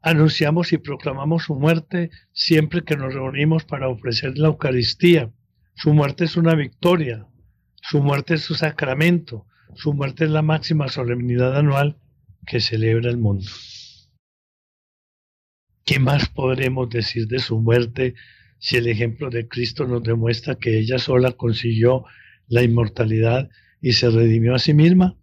Anunciamos 0.00 0.72
y 0.72 0.78
proclamamos 0.78 1.42
su 1.42 1.56
muerte 1.56 2.10
siempre 2.32 2.84
que 2.84 2.96
nos 2.96 3.12
reunimos 3.12 3.66
para 3.66 3.90
ofrecer 3.90 4.38
la 4.38 4.46
Eucaristía. 4.48 5.30
Su 5.74 5.92
muerte 5.92 6.24
es 6.24 6.38
una 6.38 6.54
victoria. 6.54 7.26
Su 7.82 8.02
muerte 8.02 8.36
es 8.36 8.40
su 8.40 8.54
sacramento. 8.54 9.44
Su 9.74 9.92
muerte 9.92 10.24
es 10.24 10.30
la 10.30 10.40
máxima 10.40 10.88
solemnidad 10.88 11.54
anual 11.54 11.98
que 12.46 12.60
celebra 12.60 13.10
el 13.10 13.18
mundo. 13.18 13.50
¿Qué 15.84 15.98
más 15.98 16.30
podremos 16.30 16.88
decir 16.88 17.26
de 17.26 17.40
su 17.40 17.60
muerte 17.60 18.14
si 18.58 18.78
el 18.78 18.88
ejemplo 18.88 19.28
de 19.28 19.48
Cristo 19.48 19.86
nos 19.86 20.02
demuestra 20.02 20.54
que 20.54 20.78
ella 20.78 20.98
sola 20.98 21.32
consiguió 21.32 22.06
la 22.46 22.62
inmortalidad 22.62 23.50
y 23.80 23.92
se 23.92 24.10
redimió 24.10 24.54
a 24.54 24.58
sí 24.58 24.74
misma. 24.74 25.16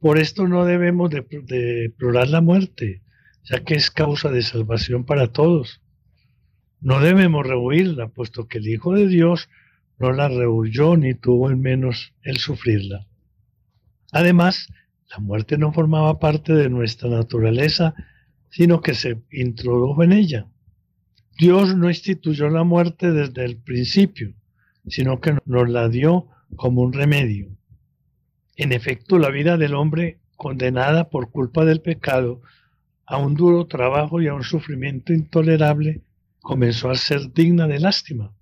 Por 0.00 0.18
esto 0.18 0.48
no 0.48 0.64
debemos 0.64 1.10
de, 1.10 1.24
deplorar 1.46 2.28
la 2.28 2.40
muerte, 2.40 3.02
ya 3.44 3.64
que 3.64 3.74
es 3.74 3.90
causa 3.90 4.30
de 4.30 4.42
salvación 4.42 5.04
para 5.04 5.28
todos. 5.28 5.80
No 6.80 7.00
debemos 7.00 7.46
rehuirla, 7.46 8.08
puesto 8.08 8.48
que 8.48 8.58
el 8.58 8.68
Hijo 8.68 8.94
de 8.94 9.06
Dios 9.06 9.48
no 9.98 10.12
la 10.12 10.28
rehuyó 10.28 10.96
ni 10.96 11.14
tuvo 11.14 11.50
en 11.50 11.60
menos 11.60 12.12
el 12.22 12.38
sufrirla. 12.38 13.06
Además, 14.10 14.68
la 15.10 15.18
muerte 15.18 15.58
no 15.58 15.72
formaba 15.72 16.18
parte 16.18 16.54
de 16.54 16.68
nuestra 16.68 17.08
naturaleza, 17.08 17.94
sino 18.50 18.80
que 18.80 18.94
se 18.94 19.22
introdujo 19.30 20.02
en 20.02 20.12
ella. 20.12 20.46
Dios 21.38 21.76
no 21.76 21.88
instituyó 21.88 22.48
la 22.48 22.64
muerte 22.64 23.12
desde 23.12 23.44
el 23.44 23.56
principio, 23.56 24.34
sino 24.86 25.20
que 25.20 25.36
nos 25.44 25.68
la 25.68 25.88
dio 25.88 26.28
como 26.56 26.82
un 26.82 26.92
remedio. 26.92 27.56
En 28.62 28.70
efecto, 28.70 29.18
la 29.18 29.30
vida 29.30 29.56
del 29.56 29.74
hombre 29.74 30.20
condenada 30.36 31.10
por 31.10 31.32
culpa 31.32 31.64
del 31.64 31.80
pecado 31.80 32.42
a 33.04 33.16
un 33.16 33.34
duro 33.34 33.66
trabajo 33.66 34.22
y 34.22 34.28
a 34.28 34.34
un 34.34 34.44
sufrimiento 34.44 35.12
intolerable 35.12 36.02
comenzó 36.40 36.88
a 36.88 36.94
ser 36.94 37.32
digna 37.32 37.66
de 37.66 37.80
lástima. 37.80 38.32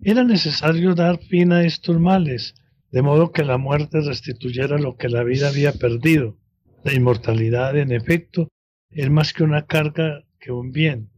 Era 0.00 0.22
necesario 0.22 0.94
dar 0.94 1.18
fin 1.18 1.50
a 1.50 1.64
estos 1.64 1.98
males, 1.98 2.54
de 2.92 3.02
modo 3.02 3.32
que 3.32 3.42
la 3.42 3.58
muerte 3.58 4.00
restituyera 4.00 4.78
lo 4.78 4.96
que 4.96 5.08
la 5.08 5.24
vida 5.24 5.48
había 5.48 5.72
perdido. 5.72 6.36
La 6.84 6.92
inmortalidad, 6.92 7.76
en 7.76 7.90
efecto, 7.90 8.46
es 8.90 9.10
más 9.10 9.32
que 9.32 9.42
una 9.42 9.66
carga 9.66 10.22
que 10.38 10.52
un 10.52 10.70
bien, 10.70 11.10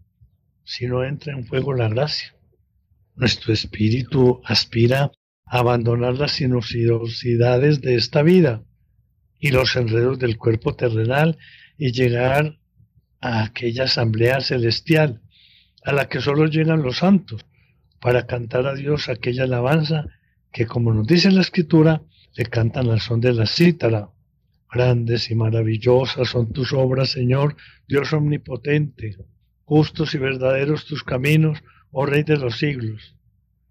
si 0.62 0.86
no 0.86 1.04
entra 1.04 1.34
en 1.34 1.44
fuego 1.44 1.74
la 1.74 1.90
gracia. 1.90 2.34
Nuestro 3.16 3.52
espíritu 3.52 4.40
aspira 4.44 5.12
abandonar 5.58 6.14
las 6.14 6.32
sinuosidades 6.32 7.80
de 7.80 7.94
esta 7.94 8.22
vida 8.22 8.64
y 9.38 9.52
los 9.52 9.76
enredos 9.76 10.18
del 10.18 10.36
cuerpo 10.36 10.74
terrenal 10.74 11.38
y 11.78 11.92
llegar 11.92 12.58
a 13.20 13.44
aquella 13.44 13.84
asamblea 13.84 14.40
celestial 14.40 15.22
a 15.84 15.92
la 15.92 16.08
que 16.08 16.20
solo 16.20 16.46
llegan 16.46 16.82
los 16.82 16.98
santos 16.98 17.46
para 18.00 18.26
cantar 18.26 18.66
a 18.66 18.74
Dios 18.74 19.08
aquella 19.08 19.44
alabanza 19.44 20.06
que, 20.50 20.66
como 20.66 20.92
nos 20.92 21.06
dice 21.06 21.30
la 21.30 21.42
escritura, 21.42 22.02
le 22.36 22.46
cantan 22.46 22.90
al 22.90 23.00
son 23.00 23.20
de 23.20 23.32
la 23.32 23.46
cítara. 23.46 24.08
Grandes 24.68 25.30
y 25.30 25.36
maravillosas 25.36 26.30
son 26.30 26.52
tus 26.52 26.72
obras, 26.72 27.10
Señor, 27.10 27.54
Dios 27.86 28.12
omnipotente. 28.12 29.18
Justos 29.62 30.16
y 30.16 30.18
verdaderos 30.18 30.84
tus 30.84 31.04
caminos, 31.04 31.62
oh 31.92 32.06
Rey 32.06 32.24
de 32.24 32.38
los 32.38 32.58
siglos. 32.58 33.14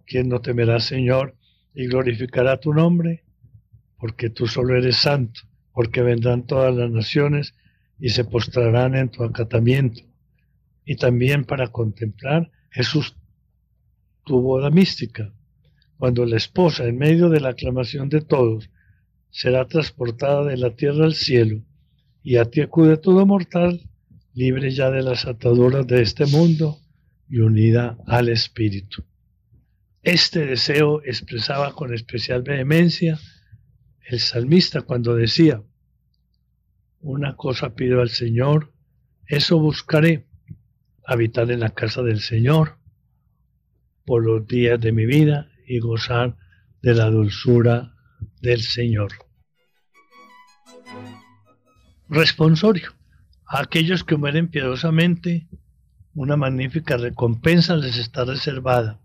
¿Quién 0.06 0.30
no 0.30 0.40
temerá, 0.40 0.80
Señor, 0.80 1.36
y 1.74 1.86
glorificará 1.86 2.58
tu 2.58 2.72
nombre? 2.72 3.24
Porque 3.98 4.30
tú 4.30 4.46
solo 4.46 4.76
eres 4.76 4.96
santo, 4.96 5.40
porque 5.72 6.02
vendrán 6.02 6.46
todas 6.46 6.74
las 6.74 6.90
naciones 6.90 7.54
y 7.98 8.10
se 8.10 8.24
postrarán 8.24 8.94
en 8.94 9.08
tu 9.08 9.24
acatamiento. 9.24 10.02
Y 10.84 10.96
también 10.96 11.44
para 11.44 11.68
contemplar 11.68 12.50
Jesús 12.70 13.16
tu 14.24 14.40
boda 14.40 14.70
mística, 14.70 15.32
cuando 15.98 16.24
la 16.24 16.36
esposa, 16.36 16.84
en 16.84 16.96
medio 16.96 17.28
de 17.28 17.40
la 17.40 17.50
aclamación 17.50 18.08
de 18.08 18.20
todos, 18.20 18.70
será 19.30 19.66
transportada 19.66 20.44
de 20.44 20.56
la 20.56 20.70
tierra 20.70 21.04
al 21.04 21.14
cielo, 21.14 21.62
y 22.22 22.36
a 22.36 22.46
ti 22.46 22.62
acude 22.62 22.96
todo 22.96 23.26
mortal, 23.26 23.80
libre 24.32 24.70
ya 24.70 24.90
de 24.90 25.02
las 25.02 25.26
ataduras 25.26 25.86
de 25.86 26.02
este 26.02 26.26
mundo 26.26 26.78
y 27.28 27.38
unida 27.38 27.98
al 28.06 28.28
Espíritu. 28.28 29.04
Este 30.04 30.44
deseo 30.44 31.02
expresaba 31.02 31.74
con 31.74 31.94
especial 31.94 32.42
vehemencia 32.42 33.18
el 34.06 34.20
salmista 34.20 34.82
cuando 34.82 35.14
decía, 35.14 35.62
una 37.00 37.36
cosa 37.36 37.74
pido 37.74 38.02
al 38.02 38.10
Señor, 38.10 38.74
eso 39.26 39.58
buscaré, 39.58 40.26
habitar 41.06 41.50
en 41.50 41.60
la 41.60 41.70
casa 41.70 42.02
del 42.02 42.20
Señor 42.20 42.78
por 44.04 44.22
los 44.24 44.46
días 44.46 44.78
de 44.78 44.92
mi 44.92 45.06
vida 45.06 45.48
y 45.66 45.78
gozar 45.78 46.36
de 46.82 46.94
la 46.94 47.08
dulzura 47.08 47.94
del 48.42 48.60
Señor. 48.60 49.10
Responsorio. 52.10 52.92
A 53.46 53.60
aquellos 53.60 54.04
que 54.04 54.16
mueren 54.16 54.48
piadosamente, 54.48 55.48
una 56.14 56.36
magnífica 56.36 56.98
recompensa 56.98 57.76
les 57.76 57.96
está 57.96 58.26
reservada. 58.26 59.00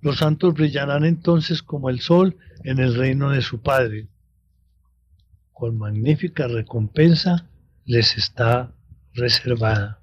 Los 0.00 0.18
santos 0.18 0.54
brillarán 0.54 1.04
entonces 1.04 1.62
como 1.62 1.90
el 1.90 2.00
sol 2.00 2.36
en 2.64 2.78
el 2.78 2.94
reino 2.94 3.30
de 3.30 3.42
su 3.42 3.60
Padre. 3.60 4.08
Con 5.52 5.78
magnífica 5.78 6.48
recompensa 6.48 7.48
les 7.84 8.16
está 8.16 8.74
reservada. 9.14 10.02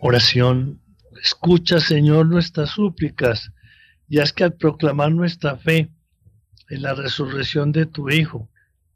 Oración 0.00 0.82
Escucha, 1.20 1.78
Señor, 1.78 2.26
nuestras 2.26 2.70
súplicas, 2.70 3.52
y 4.08 4.18
haz 4.18 4.32
que 4.32 4.44
al 4.44 4.54
proclamar 4.54 5.12
nuestra 5.12 5.56
fe 5.56 5.92
en 6.68 6.82
la 6.82 6.94
resurrección 6.94 7.70
de 7.70 7.86
tu 7.86 8.10
Hijo, 8.10 8.50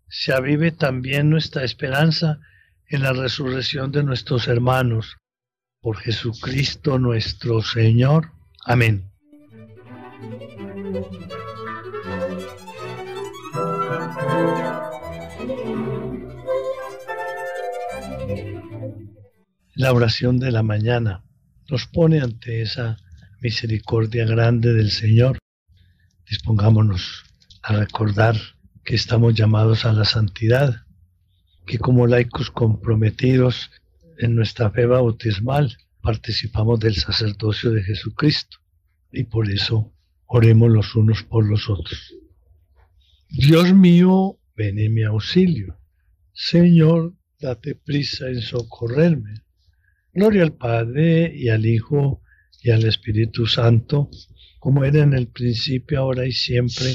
se 0.08 0.32
avive 0.32 0.72
también 0.72 1.30
nuestra 1.30 1.62
esperanza 1.62 2.40
en 2.88 3.02
la 3.02 3.12
resurrección 3.12 3.92
de 3.92 4.02
nuestros 4.02 4.48
hermanos. 4.48 5.18
Por 5.86 5.98
Jesucristo 5.98 6.98
nuestro 6.98 7.62
Señor. 7.62 8.32
Amén. 8.64 9.08
La 19.76 19.92
oración 19.92 20.40
de 20.40 20.50
la 20.50 20.64
mañana 20.64 21.22
nos 21.70 21.86
pone 21.86 22.20
ante 22.20 22.62
esa 22.62 22.96
misericordia 23.40 24.24
grande 24.24 24.72
del 24.72 24.90
Señor. 24.90 25.38
Dispongámonos 26.28 27.22
a 27.62 27.74
recordar 27.74 28.34
que 28.82 28.96
estamos 28.96 29.34
llamados 29.34 29.84
a 29.84 29.92
la 29.92 30.04
santidad, 30.04 30.84
que 31.64 31.78
como 31.78 32.08
laicos 32.08 32.50
comprometidos 32.50 33.70
en 34.18 34.34
nuestra 34.34 34.70
fe 34.70 34.86
bautismal 34.86 35.76
participamos 36.00 36.80
del 36.80 36.94
sacerdocio 36.94 37.72
de 37.72 37.82
Jesucristo 37.82 38.58
y 39.12 39.24
por 39.24 39.50
eso 39.50 39.92
oremos 40.26 40.70
los 40.70 40.94
unos 40.94 41.22
por 41.22 41.48
los 41.48 41.68
otros. 41.68 42.14
Dios 43.28 43.74
mío, 43.74 44.38
ven 44.54 44.78
en 44.78 44.94
mi 44.94 45.02
auxilio. 45.02 45.78
Señor, 46.32 47.14
date 47.40 47.74
prisa 47.74 48.28
en 48.28 48.40
socorrerme. 48.40 49.42
Gloria 50.12 50.44
al 50.44 50.54
Padre 50.54 51.32
y 51.34 51.48
al 51.48 51.66
Hijo 51.66 52.22
y 52.62 52.70
al 52.70 52.84
Espíritu 52.84 53.46
Santo, 53.46 54.10
como 54.58 54.84
era 54.84 55.02
en 55.02 55.12
el 55.12 55.28
principio, 55.28 56.00
ahora 56.00 56.26
y 56.26 56.32
siempre, 56.32 56.94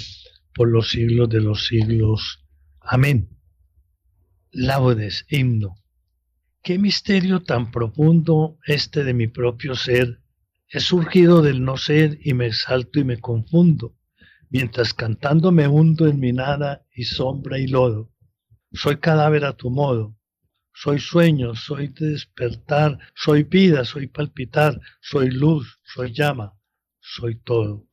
por 0.53 0.69
los 0.69 0.89
siglos 0.89 1.29
de 1.29 1.41
los 1.41 1.67
siglos. 1.67 2.43
Amén. 2.79 3.29
Laudes, 4.51 5.25
himno. 5.29 5.80
Qué 6.63 6.77
misterio 6.77 7.41
tan 7.41 7.71
profundo 7.71 8.59
este 8.67 9.03
de 9.03 9.15
mi 9.15 9.27
propio 9.27 9.73
ser. 9.73 10.21
He 10.69 10.79
surgido 10.79 11.41
del 11.41 11.65
no 11.65 11.75
ser 11.75 12.19
y 12.23 12.35
me 12.35 12.45
exalto 12.45 12.99
y 12.99 13.03
me 13.03 13.19
confundo, 13.19 13.95
mientras 14.51 14.93
cantando 14.93 15.51
me 15.51 15.67
hundo 15.67 16.07
en 16.07 16.19
mi 16.19 16.33
nada 16.33 16.85
y 16.93 17.05
sombra 17.05 17.57
y 17.57 17.65
lodo. 17.65 18.13
Soy 18.73 18.97
cadáver 18.97 19.43
a 19.43 19.53
tu 19.53 19.71
modo, 19.71 20.15
soy 20.71 20.99
sueño, 20.99 21.55
soy 21.55 21.87
despertar, 21.87 22.99
soy 23.15 23.41
vida, 23.41 23.83
soy 23.83 24.05
palpitar, 24.05 24.79
soy 25.01 25.31
luz, 25.31 25.79
soy 25.83 26.13
llama, 26.13 26.53
soy 26.99 27.35
todo. 27.37 27.87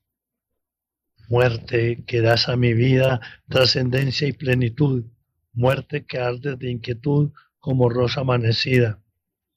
Muerte 1.31 2.05
que 2.07 2.21
das 2.21 2.51
a 2.51 2.57
mi 2.57 2.75
vida 2.75 3.21
trascendencia 3.49 4.29
y 4.29 4.33
plenitud, 4.33 5.07
muerte 5.55 6.05
que 6.05 6.19
ardes 6.19 6.59
de 6.59 6.71
inquietud 6.71 7.33
como 7.59 7.89
rosa 7.89 8.21
amanecida. 8.23 9.03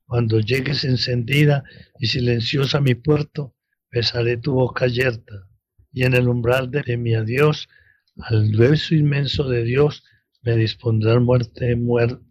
Cuando 0.05 0.39
llegues 0.39 0.83
encendida 0.83 1.63
y 1.99 2.07
silenciosa 2.07 2.79
a 2.79 2.81
mi 2.81 2.95
puerto, 2.95 3.55
besaré 3.91 4.37
tu 4.37 4.53
boca 4.53 4.85
abierta, 4.85 5.47
y 5.91 6.03
en 6.03 6.13
el 6.13 6.27
umbral 6.27 6.71
de, 6.71 6.97
mi 6.97 7.15
adiós, 7.15 7.69
al 8.17 8.51
beso 8.55 8.95
inmenso 8.95 9.47
de 9.47 9.63
Dios, 9.63 10.03
me 10.41 10.55
dispondrá 10.55 11.19
muerte 11.19 11.75
muerta 11.75 12.21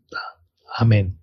Amén. 0.77 1.19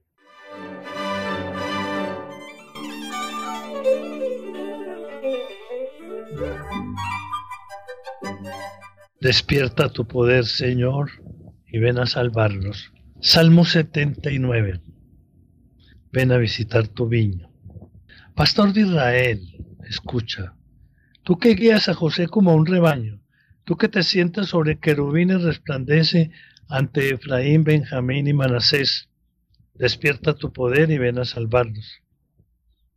Despierta 9.19 9.89
tu 9.89 10.07
poder, 10.07 10.45
Señor, 10.45 11.09
y 11.65 11.79
ven 11.79 11.97
a 11.97 12.05
salvarnos. 12.05 12.91
Salmo 13.19 13.65
79. 13.65 14.79
Ven 16.11 16.31
a 16.31 16.37
visitar 16.37 16.87
tu 16.87 17.07
viña. 17.07 17.49
Pastor 18.35 18.73
de 18.73 18.81
Israel, 18.81 19.41
escucha. 19.89 20.53
Tú 21.23 21.39
que 21.39 21.55
guías 21.55 21.89
a 21.89 21.95
José 21.95 22.27
como 22.27 22.51
a 22.51 22.55
un 22.55 22.67
rebaño, 22.67 23.19
tú 23.63 23.75
que 23.75 23.89
te 23.89 24.03
sientas 24.03 24.49
sobre 24.49 24.77
querubines 24.77 25.41
resplandece 25.41 26.29
ante 26.69 27.09
Efraín, 27.09 27.63
Benjamín 27.63 28.27
y 28.27 28.33
Manasés, 28.33 29.09
Despierta 29.73 30.35
tu 30.35 30.53
poder 30.53 30.91
y 30.91 30.99
ven 30.99 31.17
a 31.17 31.25
salvarnos. 31.25 32.03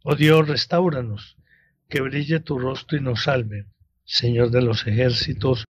Oh 0.05 0.17
Dios, 0.17 0.47
restauranos, 0.47 1.39
que 1.89 2.03
brille 2.03 2.41
tu 2.41 2.59
rostro 2.59 2.99
y 2.99 3.01
nos 3.01 3.23
salve. 3.23 3.67
Señor 4.05 4.51
de 4.51 4.61
los 4.61 4.87
ejércitos, 4.87 5.65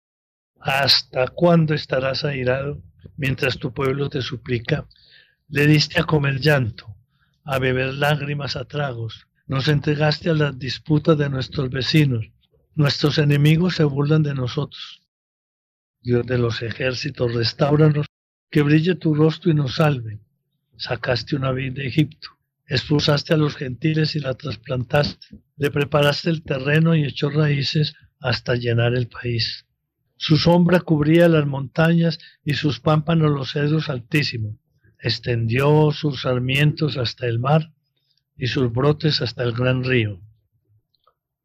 ¿hasta 0.58 1.28
cuándo 1.28 1.74
estarás 1.74 2.24
airado 2.24 2.82
mientras 3.18 3.59
tu 3.59 3.74
pueblo 3.74 4.09
te 4.09 4.22
suplica? 4.22 4.88
Le 5.48 5.66
diste 5.66 6.00
a 6.00 6.04
comer 6.04 6.40
llanto, 6.40 6.96
a 7.44 7.59
beber 7.59 7.92
lágrimas 7.92 8.57
a 8.57 8.64
tragos, 8.64 9.26
nos 9.46 9.68
entregaste 9.68 10.31
a 10.31 10.35
las 10.35 10.59
disputas 10.59 11.18
de 11.18 11.28
nuestros 11.28 11.68
vecinos, 11.68 12.24
nuestros 12.74 13.18
enemigos 13.18 13.76
se 13.76 13.85
burlan 13.85 14.22
de 14.22 14.33
nosotros. 14.33 15.02
Dios 16.00 16.24
de 16.24 16.38
los 16.38 16.62
ejércitos, 16.62 17.35
restauranos, 17.35 18.07
que 18.50 18.62
brille 18.62 18.94
tu 18.94 19.14
rostro 19.14 19.50
y 19.50 19.54
nos 19.54 19.74
salve 19.74 20.20
sacaste 20.78 21.35
una 21.37 21.52
vid 21.52 21.74
de 21.74 21.87
Egipto, 21.87 22.28
expulsaste 22.66 23.35
a 23.35 23.37
los 23.37 23.57
gentiles 23.57 24.14
y 24.14 24.20
la 24.20 24.35
trasplantaste, 24.35 25.26
le 25.57 25.70
preparaste 25.70 26.31
el 26.31 26.42
terreno 26.42 26.94
y 26.94 27.04
echó 27.04 27.31
raíces 27.31 27.94
hasta 28.20 28.54
llenar 28.54 28.94
el 28.94 29.09
país. 29.09 29.66
Su 30.18 30.37
sombra 30.37 30.81
cubría 30.81 31.28
las 31.28 31.46
montañas 31.46 32.18
y 32.44 32.54
sus 32.54 32.81
pámpanos 32.81 33.31
los 33.31 33.52
cedros 33.52 33.88
altísimos. 33.88 34.57
Extendió 35.00 35.90
sus 35.92 36.22
sarmientos 36.22 36.96
hasta 36.98 37.26
el 37.26 37.38
mar 37.38 37.72
y 38.37 38.48
sus 38.48 38.70
brotes 38.70 39.22
hasta 39.22 39.44
el 39.44 39.52
gran 39.52 39.85
río. 39.85 40.20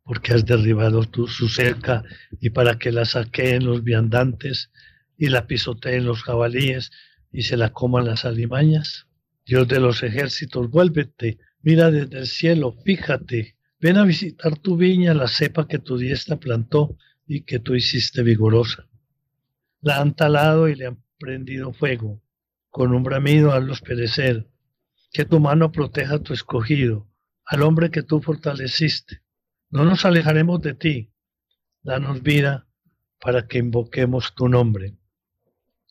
Porque 0.03 0.33
has 0.33 0.45
derribado 0.45 1.05
tu, 1.05 1.27
su 1.27 1.47
cerca 1.47 2.03
y 2.41 2.49
para 2.49 2.77
que 2.77 2.91
la 2.91 3.05
saqueen 3.05 3.63
los 3.63 3.83
viandantes, 3.83 4.69
y 5.17 5.29
la 5.29 5.47
pisoteen 5.47 6.05
los 6.05 6.23
jabalíes 6.23 6.91
y 7.31 7.43
se 7.43 7.57
la 7.57 7.69
coman 7.71 8.05
las 8.05 8.25
alimañas? 8.25 9.07
Dios 9.45 9.67
de 9.67 9.79
los 9.79 10.03
ejércitos, 10.03 10.69
vuélvete, 10.69 11.37
mira 11.61 11.91
desde 11.91 12.19
el 12.19 12.27
cielo, 12.27 12.75
fíjate, 12.83 13.55
ven 13.79 13.97
a 13.97 14.03
visitar 14.03 14.57
tu 14.57 14.77
viña, 14.77 15.13
la 15.13 15.27
cepa 15.27 15.67
que 15.67 15.79
tu 15.79 15.97
diestra 15.97 16.37
plantó 16.37 16.97
y 17.25 17.41
que 17.41 17.59
tú 17.59 17.75
hiciste 17.75 18.23
vigorosa. 18.23 18.87
La 19.81 19.99
han 19.99 20.15
talado 20.15 20.67
y 20.67 20.75
le 20.75 20.87
han 20.87 21.03
prendido 21.17 21.73
fuego, 21.73 22.21
con 22.69 22.93
un 22.93 23.03
bramido 23.03 23.51
hazlos 23.51 23.81
perecer, 23.81 24.47
que 25.11 25.25
tu 25.25 25.39
mano 25.39 25.71
proteja 25.71 26.15
a 26.15 26.19
tu 26.19 26.33
escogido, 26.33 27.07
al 27.45 27.61
hombre 27.61 27.91
que 27.91 28.03
tú 28.03 28.21
fortaleciste. 28.21 29.21
No 29.69 29.85
nos 29.85 30.05
alejaremos 30.05 30.61
de 30.61 30.73
ti, 30.73 31.11
danos 31.81 32.21
vida 32.21 32.67
para 33.19 33.47
que 33.47 33.59
invoquemos 33.59 34.33
tu 34.35 34.49
nombre. 34.49 34.97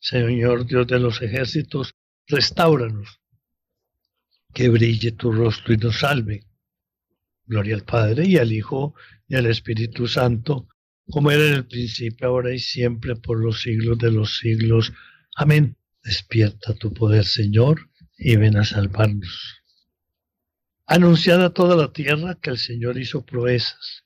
Señor 0.00 0.66
Dios 0.66 0.86
de 0.86 0.98
los 0.98 1.22
ejércitos, 1.22 1.94
restauranos, 2.26 3.20
que 4.52 4.68
brille 4.68 5.12
tu 5.12 5.32
rostro 5.32 5.72
y 5.72 5.76
nos 5.76 6.00
salve. 6.00 6.44
Gloria 7.46 7.74
al 7.74 7.84
Padre 7.84 8.26
y 8.26 8.36
al 8.36 8.52
Hijo 8.52 8.94
y 9.28 9.36
al 9.36 9.46
Espíritu 9.46 10.08
Santo, 10.08 10.68
como 11.10 11.30
era 11.30 11.46
en 11.46 11.54
el 11.54 11.66
principio, 11.66 12.28
ahora 12.28 12.54
y 12.54 12.58
siempre, 12.58 13.16
por 13.16 13.42
los 13.42 13.62
siglos 13.62 13.98
de 13.98 14.10
los 14.10 14.38
siglos. 14.38 14.92
Amén. 15.36 15.76
Despierta 16.02 16.74
tu 16.74 16.92
poder, 16.92 17.24
Señor, 17.24 17.90
y 18.16 18.36
ven 18.36 18.56
a 18.56 18.64
salvarnos. 18.64 19.62
Anunciada 20.86 21.46
a 21.46 21.50
toda 21.50 21.76
la 21.76 21.92
tierra 21.92 22.38
que 22.40 22.50
el 22.50 22.58
Señor 22.58 22.98
hizo 22.98 23.24
proezas. 23.24 24.04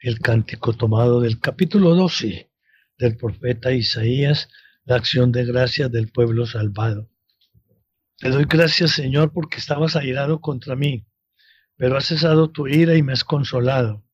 El 0.00 0.20
cántico 0.20 0.72
tomado 0.74 1.20
del 1.20 1.40
capítulo 1.40 1.94
12 1.94 2.50
del 2.98 3.16
profeta 3.16 3.72
Isaías, 3.72 4.48
la 4.84 4.96
acción 4.96 5.32
de 5.32 5.44
gracias 5.44 5.90
del 5.90 6.10
pueblo 6.10 6.46
salvado. 6.46 7.10
Te 8.16 8.30
doy 8.30 8.46
gracias, 8.48 8.92
Señor, 8.92 9.32
porque 9.32 9.58
estabas 9.58 9.94
airado 9.94 10.40
contra 10.40 10.74
mí, 10.74 11.06
pero 11.76 11.96
has 11.96 12.06
cesado 12.06 12.50
tu 12.50 12.66
ira 12.66 12.96
y 12.96 13.02
me 13.02 13.12
has 13.12 13.22
consolado. 13.22 14.04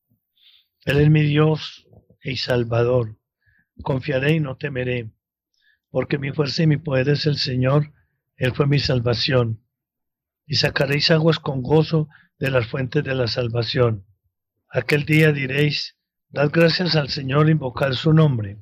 Él 0.85 0.99
es 0.99 1.09
mi 1.09 1.23
Dios 1.23 1.84
y 2.31 2.37
Salvador. 2.37 3.17
Confiaré 3.83 4.33
y 4.33 4.39
no 4.39 4.57
temeré, 4.57 5.11
porque 5.89 6.17
mi 6.17 6.31
fuerza 6.31 6.63
y 6.63 6.67
mi 6.67 6.77
poder 6.77 7.09
es 7.09 7.25
el 7.25 7.37
Señor, 7.37 7.93
Él 8.35 8.53
fue 8.53 8.67
mi 8.67 8.79
salvación. 8.79 9.61
Y 10.45 10.55
sacaréis 10.55 11.11
aguas 11.11 11.39
con 11.39 11.61
gozo 11.61 12.09
de 12.39 12.51
las 12.51 12.67
fuentes 12.67 13.03
de 13.03 13.15
la 13.15 13.27
salvación. 13.27 14.05
Aquel 14.69 15.05
día 15.05 15.31
diréis, 15.31 15.97
dad 16.29 16.49
gracias 16.51 16.95
al 16.95 17.09
Señor, 17.09 17.49
invocad 17.49 17.93
su 17.93 18.13
nombre. 18.13 18.57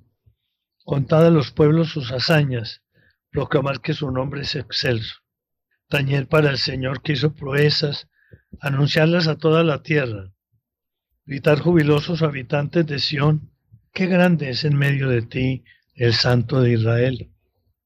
Contad 0.84 1.26
a 1.26 1.32
los 1.32 1.52
pueblos 1.52 1.90
sus 1.90 2.12
hazañas, 2.12 2.84
proclamar 3.32 3.82
que 3.82 3.94
su 3.94 4.12
nombre 4.12 4.42
es 4.42 4.56
excelso. 4.56 5.16
Tañer 5.88 6.28
para 6.28 6.50
el 6.50 6.58
Señor 6.58 7.02
que 7.02 7.14
hizo 7.14 7.34
proezas, 7.34 8.10
anunciarlas 8.60 9.28
a 9.28 9.38
toda 9.38 9.64
la 9.64 9.82
tierra. 9.82 10.34
Gritar 11.26 11.60
jubilosos 11.60 12.22
habitantes 12.22 12.86
de 12.86 13.00
Sión, 13.00 13.53
qué 13.94 14.08
grande 14.08 14.50
es 14.50 14.66
en 14.66 14.76
medio 14.76 15.08
de 15.08 15.22
ti 15.22 15.64
el 15.96 16.14
Santo 16.14 16.62
de 16.62 16.74
Israel. 16.74 17.32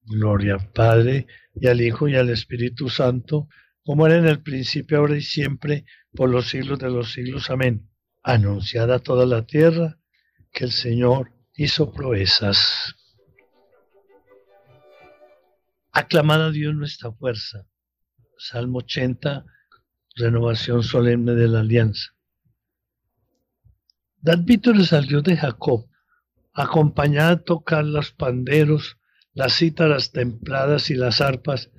Gloria 0.04 0.54
al 0.54 0.72
Padre 0.72 1.28
y 1.54 1.67
al 1.67 1.82
Hijo 1.82 2.08
y 2.08 2.15
al 2.15 2.30
Espíritu 2.30 2.89
Santo, 2.89 3.50
como 3.84 4.08
era 4.08 4.15
en 4.15 4.26
el 4.26 4.41
principio, 4.41 5.00
ahora 5.00 5.17
y 5.17 5.22
siempre, 5.22 5.86
por 6.13 6.30
los 6.30 6.50
siglos 6.50 6.80
de 6.80 6.89
los 6.89 7.12
siglos. 7.12 7.50
Amén. 7.50 7.89
Anunciad 8.24 8.91
a 8.91 9.00
toda 9.00 9.26
la 9.26 9.46
tierra 9.46 10.00
que 10.52 10.63
el 10.63 10.72
Señor 10.72 11.34
hizo 11.56 11.91
proezas. 11.91 12.96
Aclamad 15.91 16.46
a 16.46 16.52
Dios 16.52 16.74
nuestra 16.74 17.12
fuerza. 17.12 17.67
Salmo 18.38 18.80
80, 18.80 19.46
renovación 20.15 20.84
solemne 20.84 21.34
de 21.34 21.48
la 21.48 21.62
alianza. 21.62 22.12
Dad 24.22 24.39
vítores 24.43 24.93
al 24.93 25.06
Dios 25.08 25.24
de 25.24 25.38
Jacob, 25.38 25.89
acompañad 26.58 27.30
a 27.30 27.43
tocar 27.43 27.86
los 27.86 28.12
panderos, 28.12 28.98
las 29.34 29.58
cítaras 29.58 30.12
templadas 30.12 30.89
y 30.89 30.96
las 30.96 31.22
arpas, 31.22 31.70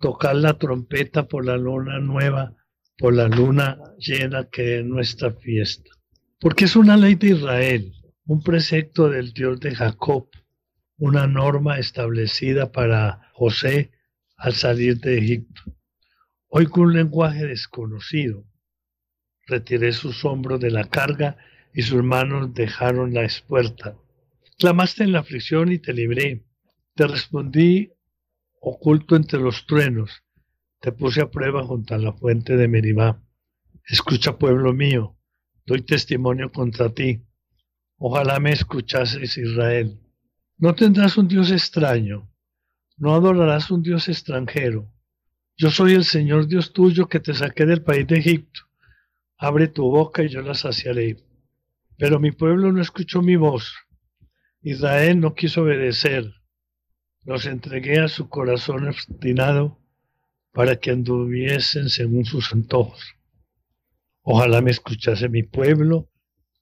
tocad 0.00 0.34
la 0.36 0.58
trompeta 0.58 1.28
por 1.28 1.44
la 1.44 1.58
luna 1.58 2.00
nueva, 2.00 2.56
por 2.96 3.14
la 3.14 3.28
luna 3.28 3.78
llena 3.98 4.48
que 4.48 4.78
es 4.78 4.84
nuestra 4.86 5.32
fiesta. 5.32 5.90
Porque 6.40 6.64
es 6.64 6.76
una 6.76 6.96
ley 6.96 7.14
de 7.14 7.28
Israel, 7.28 7.92
un 8.24 8.42
precepto 8.42 9.10
del 9.10 9.34
Dios 9.34 9.60
de 9.60 9.74
Jacob, 9.74 10.28
una 10.96 11.26
norma 11.26 11.78
establecida 11.78 12.72
para 12.72 13.30
José 13.34 13.90
al 14.38 14.54
salir 14.54 14.98
de 14.98 15.18
Egipto. 15.18 15.62
Hoy 16.48 16.66
con 16.66 16.84
un 16.84 16.94
lenguaje 16.94 17.46
desconocido, 17.46 18.46
retiré 19.46 19.92
sus 19.92 20.24
hombros 20.24 20.58
de 20.58 20.70
la 20.70 20.84
carga 20.84 21.36
y 21.74 21.82
sus 21.82 22.02
manos 22.02 22.54
dejaron 22.54 23.12
la 23.12 23.24
espuerta. 23.24 23.98
Clamaste 24.62 25.02
en 25.02 25.10
la 25.10 25.18
aflicción 25.18 25.72
y 25.72 25.80
te 25.80 25.92
libré. 25.92 26.46
Te 26.94 27.08
respondí 27.08 27.94
oculto 28.60 29.16
entre 29.16 29.40
los 29.40 29.66
truenos. 29.66 30.22
Te 30.80 30.92
puse 30.92 31.20
a 31.20 31.32
prueba 31.32 31.64
junto 31.64 31.96
a 31.96 31.98
la 31.98 32.12
fuente 32.12 32.56
de 32.56 32.68
Meribá. 32.68 33.20
Escucha, 33.84 34.38
pueblo 34.38 34.72
mío, 34.72 35.18
doy 35.66 35.82
testimonio 35.82 36.52
contra 36.52 36.94
ti 36.94 37.24
Ojalá 37.96 38.38
me 38.38 38.52
escuchases, 38.52 39.36
Israel. 39.36 39.98
No 40.58 40.76
tendrás 40.76 41.18
un 41.18 41.26
Dios 41.26 41.50
extraño, 41.50 42.30
no 42.98 43.16
adorarás 43.16 43.68
un 43.72 43.82
Dios 43.82 44.08
extranjero. 44.08 44.88
Yo 45.56 45.72
soy 45.72 45.94
el 45.94 46.04
Señor 46.04 46.46
Dios 46.46 46.72
tuyo 46.72 47.08
que 47.08 47.18
te 47.18 47.34
saqué 47.34 47.66
del 47.66 47.82
país 47.82 48.06
de 48.06 48.18
Egipto. 48.18 48.60
Abre 49.38 49.66
tu 49.66 49.82
boca 49.90 50.22
y 50.22 50.28
yo 50.28 50.40
la 50.40 50.54
saciaré. 50.54 51.16
Pero 51.98 52.20
mi 52.20 52.30
pueblo 52.30 52.70
no 52.70 52.80
escuchó 52.80 53.22
mi 53.22 53.34
voz. 53.34 53.74
Israel 54.64 55.18
no 55.18 55.34
quiso 55.34 55.62
obedecer. 55.62 56.34
Los 57.24 57.46
entregué 57.46 57.98
a 57.98 58.06
su 58.06 58.28
corazón 58.28 58.86
obstinado 58.86 59.80
para 60.52 60.76
que 60.76 60.92
anduviesen 60.92 61.88
según 61.88 62.24
sus 62.24 62.52
antojos. 62.52 63.16
Ojalá 64.22 64.60
me 64.60 64.70
escuchase 64.70 65.28
mi 65.28 65.42
pueblo 65.42 66.08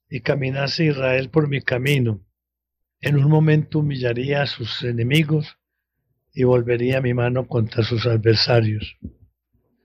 y 0.09 0.21
caminase 0.21 0.87
Israel 0.87 1.29
por 1.29 1.49
mi 1.49 1.61
camino. 1.61 2.25
En 3.03 3.17
un 3.17 3.29
momento 3.29 3.81
humillaría 3.81 4.43
a 4.43 4.47
sus 4.47 4.83
enemigos 4.83 5.59
y 6.33 6.45
volvería 6.45 7.03
mi 7.03 7.13
mano 7.13 7.49
contra 7.49 7.83
sus 7.83 8.07
adversarios. 8.07 8.97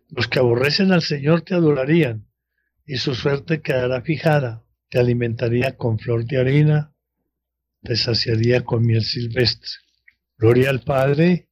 Los 0.09 0.29
que 0.29 0.39
aborrecen 0.39 0.93
al 0.93 1.01
Señor 1.01 1.41
te 1.41 1.53
adorarían, 1.53 2.27
y 2.85 2.97
su 2.97 3.13
suerte 3.13 3.61
quedará 3.61 4.01
fijada. 4.01 4.63
Te 4.89 4.99
alimentaría 4.99 5.75
con 5.75 5.99
flor 5.99 6.25
de 6.25 6.37
harina, 6.37 6.94
te 7.85 8.63
con 8.63 8.85
miel 8.85 9.03
silvestre. 9.03 9.69
Gloria 10.37 10.69
al 10.69 10.81
Padre, 10.81 11.49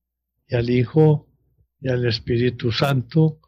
y 0.48 0.56
al 0.56 0.70
Hijo, 0.70 1.30
y 1.80 1.90
al 1.90 2.06
Espíritu 2.06 2.72
Santo, 2.72 3.40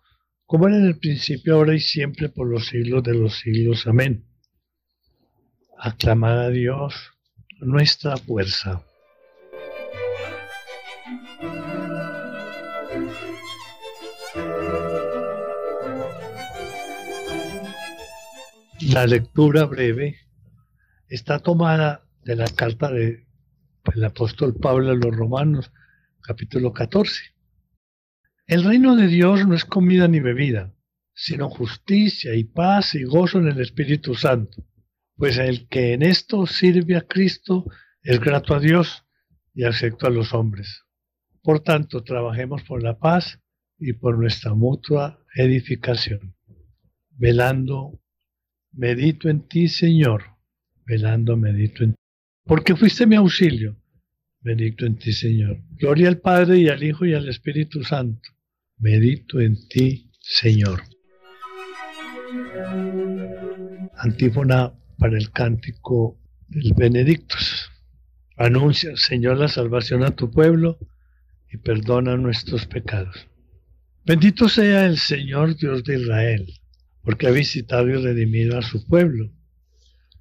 como 0.45 0.67
era 0.67 0.78
en 0.78 0.86
el 0.86 1.00
principio, 1.00 1.56
ahora 1.56 1.76
y 1.76 1.82
siempre, 1.82 2.30
por 2.30 2.48
los 2.48 2.67
siglos 2.67 3.04
de 3.04 3.15
los 3.15 3.39
siglos. 3.39 3.88
Amén 3.88 4.26
aclamar 5.78 6.38
a 6.38 6.50
Dios 6.50 7.13
nuestra 7.60 8.17
fuerza. 8.17 8.84
La 18.82 19.08
lectura 19.08 19.65
breve 19.65 20.17
está 21.08 21.39
tomada 21.39 22.05
de 22.26 22.36
la 22.36 22.48
carta 22.48 22.92
del 22.92 23.26
apóstol 24.04 24.56
Pablo 24.56 24.92
a 24.92 24.96
los 24.96 25.16
Romanos, 25.16 25.72
capítulo 26.22 26.74
14. 26.74 27.34
El 28.48 28.66
reino 28.66 28.98
de 28.98 29.08
Dios 29.08 29.48
no 29.48 29.56
es 29.56 29.64
comida 29.64 30.10
ni 30.10 30.20
bebida, 30.20 30.76
sino 31.14 31.50
justicia 31.50 32.36
y 32.36 32.44
paz 32.44 32.96
y 32.96 33.04
gozo 33.04 33.40
en 33.40 33.48
el 33.48 33.62
Espíritu 33.62 34.16
Santo 34.16 34.66
pues 35.18 35.38
el 35.38 35.68
que 35.68 35.94
en 35.94 36.04
esto 36.04 36.46
sirve 36.46 36.96
a 36.96 37.02
Cristo 37.02 37.66
es 38.04 38.20
grato 38.20 38.54
a 38.54 38.60
Dios 38.60 39.06
y 39.54 39.64
acepto 39.64 40.08
a 40.08 40.10
los 40.10 40.34
hombres. 40.34 40.84
Por 41.42 41.62
tanto, 41.62 42.04
trabajemos 42.04 42.64
por 42.64 42.84
la 42.84 42.98
paz 43.00 43.40
y 43.78 43.94
por 43.94 44.18
nuestra 44.18 44.54
mutua 44.54 45.24
edificación. 45.36 46.36
Velando, 47.12 48.02
medito 48.72 49.30
en 49.30 49.48
ti, 49.48 49.68
Señor. 49.68 50.24
Velando, 50.86 51.38
medito 51.38 51.84
en 51.84 51.92
ti. 51.94 52.05
Porque 52.46 52.76
fuiste 52.76 53.06
mi 53.08 53.16
auxilio. 53.16 53.76
Medito 54.42 54.86
en 54.86 54.98
ti, 54.98 55.12
Señor. 55.12 55.58
Gloria 55.72 56.08
al 56.08 56.20
Padre 56.20 56.60
y 56.60 56.70
al 56.70 56.84
Hijo 56.84 57.06
y 57.06 57.14
al 57.16 57.28
Espíritu 57.28 57.84
Santo. 57.84 58.30
Medito 58.78 59.40
en 59.40 59.68
ti, 59.68 60.12
Señor. 60.20 60.84
Antífona 63.98 64.74
para 65.00 65.18
el 65.18 65.32
cántico 65.32 66.20
del 66.48 66.74
Benedictus. 66.76 67.72
Anuncia, 68.38 68.96
Señor, 68.96 69.38
la 69.38 69.48
salvación 69.48 70.04
a 70.04 70.12
tu 70.12 70.30
pueblo 70.30 70.78
y 71.52 71.58
perdona 71.58 72.16
nuestros 72.18 72.68
pecados. 72.68 73.28
Bendito 74.06 74.50
sea 74.50 74.86
el 74.86 75.00
Señor 75.00 75.58
Dios 75.58 75.84
de 75.84 76.00
Israel, 76.00 76.46
porque 77.02 77.28
ha 77.28 77.32
visitado 77.32 77.88
y 77.88 77.96
redimido 77.96 78.60
a 78.60 78.62
su 78.62 78.86
pueblo, 78.86 79.32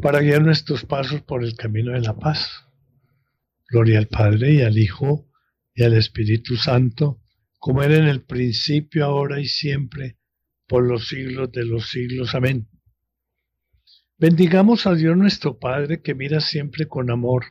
para 0.00 0.20
guiar 0.20 0.42
nuestros 0.42 0.84
pasos 0.84 1.22
por 1.22 1.42
el 1.42 1.56
camino 1.56 1.92
de 1.92 2.00
la 2.00 2.16
paz. 2.16 2.48
Gloria 3.68 3.98
al 3.98 4.06
Padre 4.06 4.54
y 4.54 4.62
al 4.62 4.78
Hijo 4.78 5.28
y 5.74 5.82
al 5.82 5.94
Espíritu 5.94 6.56
Santo, 6.56 7.20
como 7.58 7.82
era 7.82 7.96
en 7.96 8.06
el 8.06 8.22
principio, 8.22 9.04
ahora 9.04 9.40
y 9.40 9.46
siempre, 9.46 10.18
por 10.66 10.86
los 10.86 11.08
siglos 11.08 11.50
de 11.50 11.64
los 11.64 11.90
siglos. 11.90 12.34
Amén. 12.34 12.68
Bendigamos 14.16 14.86
a 14.86 14.94
Dios 14.94 15.16
nuestro 15.16 15.58
Padre 15.58 16.00
que 16.00 16.14
mira 16.14 16.40
siempre 16.40 16.86
con 16.86 17.10
amor. 17.10 17.46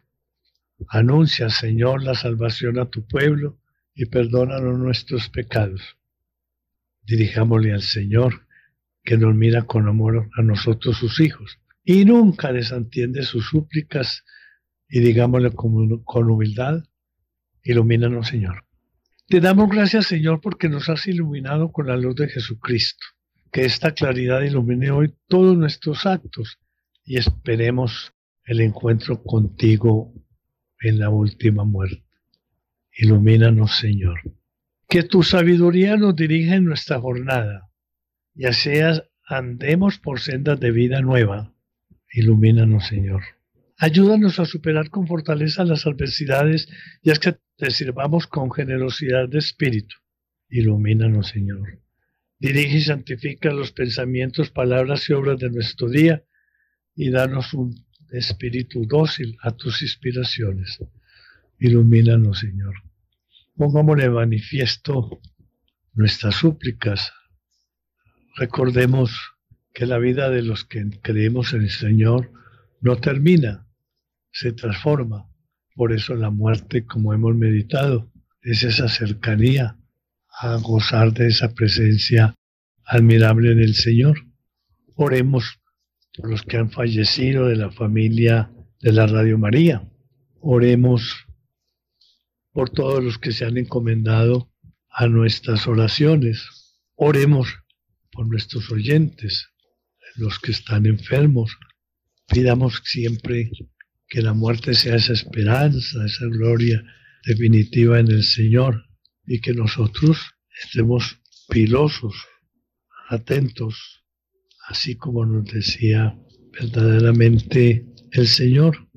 Anuncia, 0.89 1.49
Señor, 1.49 2.03
la 2.03 2.15
salvación 2.15 2.79
a 2.79 2.89
tu 2.89 3.05
pueblo 3.05 3.59
y 3.93 4.05
perdónanos 4.05 4.79
nuestros 4.79 5.29
pecados. 5.29 5.97
Dirijámosle 7.01 7.73
al 7.73 7.81
Señor 7.81 8.47
que 9.03 9.17
nos 9.17 9.35
mira 9.35 9.63
con 9.63 9.87
amor 9.87 10.29
a 10.37 10.41
nosotros 10.41 10.97
sus 10.97 11.19
hijos 11.19 11.59
y 11.89 12.03
nunca 12.03 12.51
desentiende 12.51 13.23
sus 13.23 13.47
súplicas 13.47 14.25
y 14.89 14.99
digámosle 14.99 15.51
con, 15.51 16.29
humildad, 16.29 16.83
ilumínanos 17.63 18.27
Señor. 18.27 18.65
Te 19.29 19.39
damos 19.39 19.69
gracias, 19.69 20.07
Señor, 20.07 20.41
porque 20.41 20.67
nos 20.67 20.89
has 20.89 21.07
iluminado 21.07 21.71
con 21.71 21.87
la 21.87 21.95
luz 21.95 22.17
de 22.17 22.27
Jesucristo. 22.27 23.05
Que 23.53 23.63
esta 23.63 23.93
claridad 23.93 24.41
ilumine 24.41 24.91
hoy 24.91 25.15
todos 25.27 25.57
nuestros 25.57 26.05
actos 26.05 26.59
y 27.05 27.15
esperemos 27.15 28.13
el 28.43 28.59
encuentro 28.59 29.23
contigo 29.23 30.13
en 30.81 30.99
la 30.99 31.09
última 31.09 31.63
muerte. 31.63 32.03
Ilumínanos, 32.97 33.77
Señor. 33.77 34.19
Que 34.89 35.03
tu 35.03 35.23
sabiduría 35.23 35.95
nos 35.95 36.17
dirija 36.17 36.55
en 36.55 36.65
nuestra 36.65 36.99
jornada 36.99 37.69
y 38.35 38.45
así 38.45 38.71
andemos 39.25 39.99
por 39.99 40.19
sendas 40.19 40.59
de 40.59 40.71
vida 40.71 40.99
nueva. 40.99 41.53
Ilumínanos, 42.11 42.87
Señor. 42.87 43.23
Ayúdanos 43.77 44.39
a 44.39 44.45
superar 44.45 44.89
con 44.89 45.07
fortaleza 45.07 45.63
las 45.63 45.85
adversidades 45.85 46.67
y 47.03 47.11
es 47.11 47.19
que 47.19 47.37
te 47.57 47.69
sirvamos 47.71 48.27
con 48.27 48.51
generosidad 48.51 49.29
de 49.29 49.39
espíritu. 49.39 49.95
Ilumínanos, 50.49 51.27
Señor. 51.27 51.79
Dirige 52.39 52.77
y 52.77 52.81
santifica 52.81 53.51
los 53.51 53.71
pensamientos, 53.71 54.49
palabras 54.49 55.09
y 55.09 55.13
obras 55.13 55.39
de 55.39 55.49
nuestro 55.49 55.89
día 55.89 56.23
y 56.95 57.09
danos 57.09 57.53
un 57.53 57.75
espíritu 58.11 58.85
dócil 58.85 59.37
a 59.41 59.51
tus 59.51 59.81
inspiraciones. 59.81 60.79
Ilumínanos, 61.59 62.39
Señor. 62.39 62.75
Pongámosle 63.55 64.09
manifiesto 64.09 65.19
nuestras 65.93 66.35
súplicas. 66.35 67.11
Recordemos 68.35 69.36
que 69.77 69.85
la 69.85 69.99
vida 69.99 70.31
de 70.31 70.41
los 70.41 70.65
que 70.65 70.89
creemos 71.03 71.53
en 71.53 71.61
el 71.61 71.69
Señor 71.69 72.31
no 72.81 72.95
termina, 72.95 73.67
se 74.31 74.51
transforma. 74.51 75.29
Por 75.75 75.93
eso 75.93 76.15
la 76.15 76.31
muerte, 76.31 76.87
como 76.87 77.13
hemos 77.13 77.35
meditado, 77.35 78.11
es 78.41 78.63
esa 78.63 78.89
cercanía 78.89 79.77
a 80.41 80.55
gozar 80.55 81.13
de 81.13 81.27
esa 81.27 81.53
presencia 81.53 82.33
admirable 82.85 83.53
del 83.53 83.75
Señor. 83.75 84.17
Oremos 84.95 85.59
por 86.15 86.31
los 86.31 86.41
que 86.41 86.57
han 86.57 86.71
fallecido 86.71 87.45
de 87.45 87.57
la 87.57 87.69
familia 87.69 88.51
de 88.81 88.93
la 88.93 89.05
Radio 89.05 89.37
María. 89.37 89.87
Oremos 90.41 91.27
por 92.51 92.71
todos 92.71 93.03
los 93.03 93.19
que 93.19 93.31
se 93.31 93.45
han 93.45 93.59
encomendado 93.59 94.51
a 94.89 95.05
nuestras 95.05 95.67
oraciones. 95.67 96.79
Oremos 96.95 97.59
por 98.11 98.27
nuestros 98.27 98.71
oyentes, 98.71 99.51
los 100.17 100.39
que 100.39 100.51
están 100.51 100.85
enfermos. 100.85 101.57
Pidamos 102.27 102.81
siempre 102.83 103.49
que 104.07 104.21
la 104.21 104.33
muerte 104.33 104.73
sea 104.73 104.95
esa 104.95 105.13
esperanza, 105.13 106.05
esa 106.05 106.25
gloria 106.25 106.83
definitiva 107.25 107.99
en 107.99 108.09
el 108.09 108.23
Señor 108.23 108.85
y 109.25 109.39
que 109.39 109.53
nosotros 109.53 110.17
estemos 110.63 111.19
pilosos, 111.49 112.15
atentos, 113.09 114.03
así 114.67 114.95
como 114.95 115.25
nos 115.25 115.45
decía 115.45 116.17
verdaderamente 116.51 117.85
el 118.11 118.27
Señor. 118.27 118.89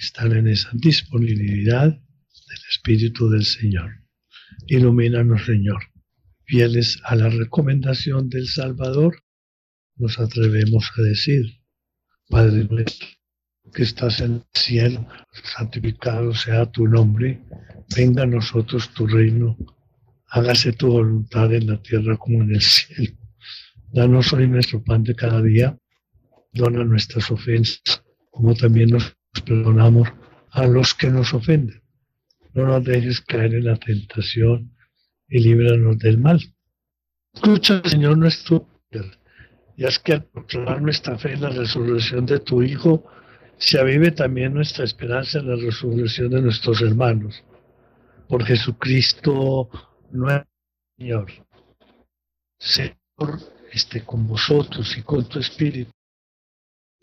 Estar 0.00 0.32
en 0.32 0.48
esa 0.48 0.70
disponibilidad 0.74 1.88
del 1.88 2.60
Espíritu 2.70 3.30
del 3.30 3.44
Señor. 3.44 3.90
Ilumínanos, 4.66 5.46
Señor. 5.46 5.80
Fieles 6.44 7.00
a 7.04 7.14
la 7.14 7.28
recomendación 7.28 8.28
del 8.28 8.48
Salvador, 8.48 9.22
nos 10.02 10.18
atrevemos 10.18 10.90
a 10.98 11.02
decir, 11.02 11.44
Padre 12.28 12.66
nuestro 12.68 13.06
que 13.72 13.84
estás 13.84 14.20
en 14.20 14.32
el 14.32 14.44
cielo, 14.52 15.06
santificado 15.44 16.34
sea 16.34 16.66
tu 16.66 16.88
nombre, 16.88 17.40
venga 17.96 18.24
a 18.24 18.26
nosotros 18.26 18.92
tu 18.94 19.06
reino, 19.06 19.56
hágase 20.26 20.72
tu 20.72 20.88
voluntad 20.88 21.54
en 21.54 21.68
la 21.68 21.80
tierra 21.80 22.16
como 22.16 22.42
en 22.42 22.56
el 22.56 22.60
cielo. 22.60 23.16
Danos 23.92 24.32
hoy 24.32 24.48
nuestro 24.48 24.82
pan 24.82 25.04
de 25.04 25.14
cada 25.14 25.40
día, 25.40 25.78
dona 26.52 26.82
nuestras 26.82 27.30
ofensas, 27.30 28.02
como 28.30 28.54
también 28.56 28.90
nos 28.90 29.16
perdonamos 29.44 30.08
a 30.50 30.66
los 30.66 30.94
que 30.94 31.10
nos 31.10 31.32
ofenden. 31.32 31.80
No 32.54 32.66
nos 32.66 32.84
dejes 32.84 33.20
caer 33.20 33.54
en 33.54 33.66
la 33.66 33.76
tentación 33.76 34.74
y 35.28 35.38
líbranos 35.38 35.96
del 35.98 36.18
mal. 36.18 36.40
Escucha, 37.32 37.80
Señor, 37.84 38.18
nuestro 38.18 38.68
y 39.82 39.84
haz 39.84 39.98
que 39.98 40.12
al 40.12 40.22
proclamar 40.22 40.80
nuestra 40.80 41.18
fe 41.18 41.32
en 41.32 41.40
la 41.40 41.48
resurrección 41.48 42.24
de 42.24 42.38
tu 42.38 42.62
Hijo, 42.62 43.04
se 43.58 43.80
avive 43.80 44.12
también 44.12 44.54
nuestra 44.54 44.84
esperanza 44.84 45.40
en 45.40 45.48
la 45.48 45.56
resurrección 45.56 46.30
de 46.30 46.40
nuestros 46.40 46.80
hermanos. 46.82 47.42
Por 48.28 48.44
Jesucristo 48.44 49.68
nuestro 50.12 50.48
Señor. 50.96 51.32
Señor, 52.60 53.40
esté 53.72 54.04
con 54.04 54.28
vosotros 54.28 54.96
y 54.96 55.02
con 55.02 55.28
tu 55.28 55.40
Espíritu. 55.40 55.90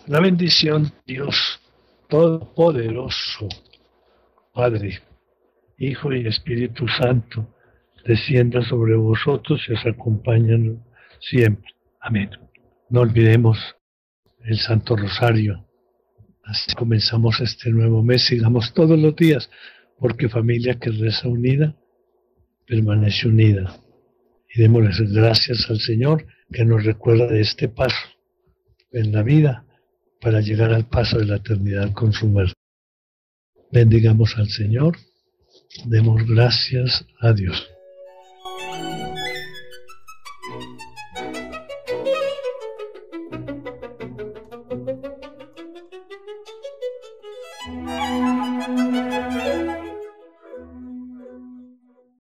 La 0.07 0.21
bendición 0.21 0.89
Dios 1.05 1.59
Todopoderoso, 2.07 3.49
Padre, 4.53 5.01
Hijo 5.77 6.13
y 6.13 6.25
Espíritu 6.25 6.87
Santo, 6.87 7.45
descienda 8.05 8.61
sobre 8.61 8.95
vosotros 8.95 9.61
y 9.67 9.73
os 9.73 9.85
acompañen 9.85 10.81
siempre. 11.19 11.73
Amén. 11.99 12.48
No 12.89 13.01
olvidemos 13.01 13.57
el 14.45 14.57
Santo 14.57 14.95
Rosario 14.95 15.69
Así 16.49 16.73
comenzamos 16.73 17.39
este 17.41 17.69
nuevo 17.69 18.01
mes, 18.01 18.25
sigamos 18.25 18.73
todos 18.73 18.97
los 18.97 19.15
días, 19.15 19.51
porque 19.99 20.29
familia 20.29 20.79
que 20.79 20.89
reza 20.89 21.27
unida, 21.27 21.75
permanece 22.65 23.27
unida. 23.27 23.77
Y 24.51 24.61
démosle 24.61 24.89
gracias 25.11 25.69
al 25.69 25.79
Señor 25.79 26.25
que 26.51 26.65
nos 26.65 26.83
recuerda 26.83 27.27
de 27.27 27.41
este 27.41 27.69
paso 27.69 28.03
en 28.91 29.11
la 29.11 29.21
vida 29.21 29.63
para 30.19 30.41
llegar 30.41 30.73
al 30.73 30.87
paso 30.87 31.19
de 31.19 31.25
la 31.25 31.35
eternidad 31.35 31.93
con 31.93 32.13
su 32.13 32.25
muerte. 32.25 32.55
Bendigamos 33.71 34.35
al 34.35 34.49
Señor 34.49 34.97
Demos 35.85 36.25
gracias 36.25 37.05
a 37.19 37.31
Dios. 37.31 37.78